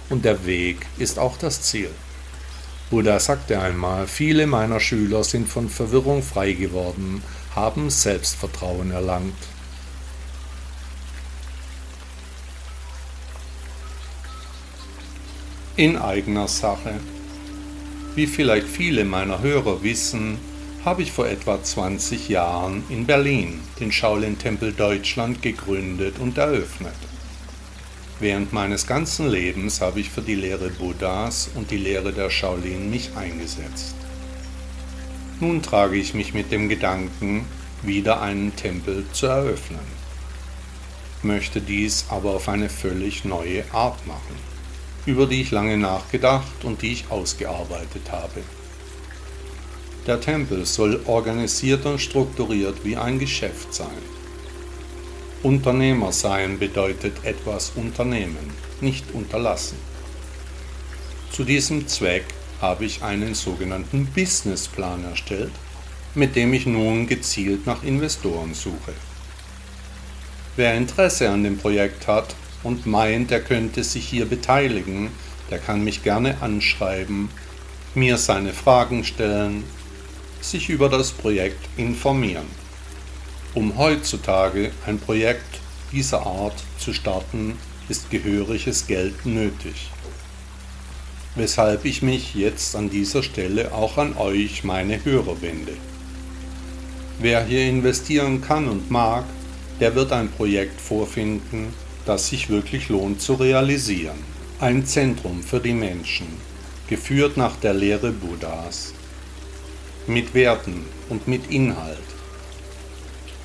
und 0.09 0.24
der 0.24 0.46
Weg 0.46 0.87
ist 0.98 1.18
auch 1.18 1.37
das 1.37 1.62
Ziel. 1.62 1.90
Buddha 2.90 3.18
sagte 3.18 3.61
einmal, 3.61 4.07
viele 4.07 4.46
meiner 4.46 4.80
Schüler 4.80 5.24
sind 5.24 5.48
von 5.48 5.68
Verwirrung 5.68 6.22
frei 6.22 6.52
geworden, 6.52 7.22
haben 7.54 7.90
Selbstvertrauen 7.90 8.90
erlangt. 8.90 9.35
In 15.76 15.96
eigener 15.96 16.46
Sache. 16.46 17.00
Wie 18.14 18.29
vielleicht 18.29 18.68
viele 18.68 19.05
meiner 19.05 19.42
Hörer 19.42 19.83
wissen, 19.83 20.38
habe 20.85 21.03
ich 21.03 21.11
vor 21.11 21.27
etwa 21.27 21.61
20 21.61 22.29
Jahren 22.29 22.85
in 22.88 23.07
Berlin 23.07 23.61
den 23.81 23.90
Shaolin-Tempel 23.90 24.72
Deutschland 24.72 25.42
gegründet 25.42 26.20
und 26.20 26.38
eröffnet. 26.38 26.94
Während 28.20 28.53
meines 28.53 28.87
ganzen 28.87 29.29
Lebens 29.29 29.81
habe 29.81 29.98
ich 29.98 30.11
für 30.11 30.22
die 30.22 30.37
Lehre 30.37 30.68
Buddhas 30.70 31.50
und 31.57 31.72
die 31.72 31.77
Lehre 31.77 32.12
der 32.12 32.31
Shaolin 32.31 32.88
mich 32.88 33.16
eingesetzt. 33.16 33.96
Nun 35.40 35.61
trage 35.61 35.96
ich 35.96 36.14
mich 36.14 36.35
mit 36.35 36.53
dem 36.53 36.68
Gedanken, 36.68 37.46
wieder 37.83 38.22
einen 38.22 38.55
Tempel 38.55 39.05
zu 39.12 39.27
eröffnen, 39.27 39.81
möchte 41.24 41.61
dies 41.61 42.07
aber 42.09 42.31
auf 42.31 42.48
eine 42.48 42.68
völlig 42.68 43.24
neue 43.24 43.64
Art 43.72 44.07
machen, 44.07 44.54
über 45.07 45.27
die 45.27 45.43
ich 45.43 45.51
lange 45.51 45.77
nachgedacht 45.77 46.64
und 46.64 46.83
die 46.83 46.93
ich 46.93 47.11
ausgearbeitet 47.11 48.11
habe. 48.11 48.43
Der 50.07 50.21
Tempel 50.21 50.67
soll 50.67 51.01
organisiert 51.07 51.87
und 51.87 51.99
strukturiert 51.99 52.85
wie 52.85 52.97
ein 52.97 53.19
Geschäft 53.19 53.73
sein. 53.73 54.03
Unternehmer 55.43 56.12
sein 56.12 56.59
bedeutet 56.59 57.25
etwas 57.25 57.73
unternehmen, 57.75 58.51
nicht 58.81 59.12
unterlassen. 59.12 59.77
Zu 61.31 61.45
diesem 61.45 61.87
Zweck 61.88 62.25
habe 62.61 62.85
ich 62.85 63.03
einen 63.03 63.35
sogenannten 63.35 64.07
Businessplan 64.07 65.05
erstellt, 65.05 65.53
mit 66.14 66.37
dem 66.37 66.53
ich 66.55 66.64
nun 66.64 67.07
gezielt 67.07 67.67
nach 67.67 67.83
Investoren 67.83 68.55
suche. 68.55 68.95
Wer 70.57 70.75
Interesse 70.75 71.29
an 71.29 71.43
dem 71.43 71.59
Projekt 71.59 72.07
hat 72.07 72.35
und 72.64 72.87
meint, 72.87 73.31
er 73.31 73.40
könnte 73.40 73.85
sich 73.85 74.09
hier 74.09 74.27
beteiligen, 74.27 75.11
der 75.50 75.59
kann 75.59 75.85
mich 75.85 76.03
gerne 76.03 76.40
anschreiben, 76.40 77.29
mir 77.94 78.16
seine 78.16 78.53
Fragen 78.53 79.05
stellen, 79.05 79.62
sich 80.40 80.68
über 80.68 80.88
das 80.88 81.12
Projekt 81.12 81.68
informieren. 81.77 82.46
Um 83.55 83.79
heutzutage 83.79 84.72
ein 84.87 84.98
Projekt 84.98 85.61
dieser 85.92 86.27
Art 86.27 86.64
zu 86.79 86.92
starten, 86.92 87.57
ist 87.88 88.11
gehöriges 88.11 88.87
Geld 88.87 89.27
nötig. 89.27 89.90
Weshalb 91.37 91.85
ich 91.85 92.03
mich 92.03 92.35
jetzt 92.35 92.74
an 92.74 92.90
dieser 92.90 93.22
Stelle 93.22 93.72
auch 93.72 93.98
an 93.98 94.16
euch, 94.16 94.64
meine 94.64 95.05
Hörer, 95.05 95.40
wende. 95.42 95.74
Wer 97.20 97.44
hier 97.44 97.68
investieren 97.68 98.40
kann 98.40 98.68
und 98.68 98.90
mag, 98.90 99.24
der 99.81 99.94
wird 99.94 100.12
ein 100.12 100.31
Projekt 100.31 100.81
vorfinden, 100.81 101.74
das 102.07 102.29
sich 102.29 102.49
wirklich 102.49 102.88
lohnt 102.88 103.21
zu 103.21 103.35
realisieren. 103.35 104.19
Ein 104.61 104.87
Zentrum 104.87 105.43
für 105.43 105.61
die 105.61 105.73
Menschen, 105.73 106.27
geführt 106.88 107.37
nach 107.37 107.57
der 107.57 107.75
Lehre 107.75 108.12
Buddhas, 108.12 108.93
mit 110.07 110.35
Werten 110.35 110.85
und 111.09 111.27
mit 111.27 111.51
Inhalt. 111.51 111.99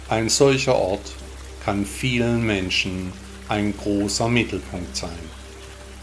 Ein 0.09 0.29
solcher 0.29 0.75
Ort 0.75 1.13
kann 1.63 1.85
vielen 1.85 2.45
Menschen 2.45 3.13
ein 3.47 3.75
großer 3.77 4.27
Mittelpunkt 4.27 4.95
sein, 4.95 5.09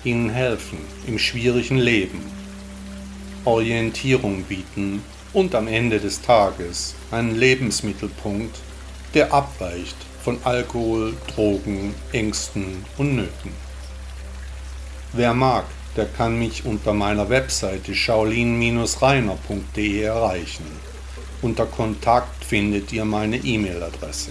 ihnen 0.05 0.31
helfen 0.31 0.79
im 1.07 1.19
schwierigen 1.19 1.79
Leben, 1.79 2.21
Orientierung 3.45 4.43
bieten 4.45 5.03
und 5.33 5.55
am 5.55 5.69
Ende 5.69 6.01
des 6.01 6.23
Tages 6.23 6.95
einen 7.11 7.37
Lebensmittelpunkt, 7.37 8.57
der 9.15 9.33
abweicht 9.33 9.97
von 10.27 10.39
Alkohol, 10.43 11.15
Drogen, 11.33 11.95
Ängsten 12.11 12.85
und 12.99 13.15
Nöten. 13.15 13.53
Wer 15.13 15.33
mag, 15.33 15.67
der 15.97 16.07
kann 16.07 16.37
mich 16.37 16.65
unter 16.65 16.93
meiner 16.93 17.29
Webseite 17.29 17.95
shaolin-reiner.de 17.95 20.03
erreichen 20.03 20.65
unter 21.43 21.67
Kontakt 21.67 22.45
findet 22.45 22.93
ihr 22.93 23.05
meine 23.05 23.37
E-Mail-Adresse. 23.37 24.31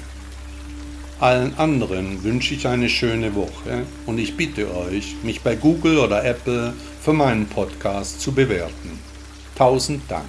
Allen 1.22 1.58
anderen 1.58 2.22
wünsche 2.24 2.56
ich 2.56 2.68
eine 2.68 2.90
schöne 2.90 3.34
Woche 3.34 3.86
und 4.06 4.18
ich 4.18 4.36
bitte 4.36 4.76
euch, 4.76 5.16
mich 5.24 5.40
bei 5.40 5.56
Google 5.56 6.00
oder 6.00 6.26
Apple 6.26 6.74
für 7.02 7.14
meinen 7.14 7.46
Podcast 7.46 8.20
zu 8.20 8.34
bewerten. 8.34 9.00
Tausend 9.56 10.02
Dank. 10.12 10.26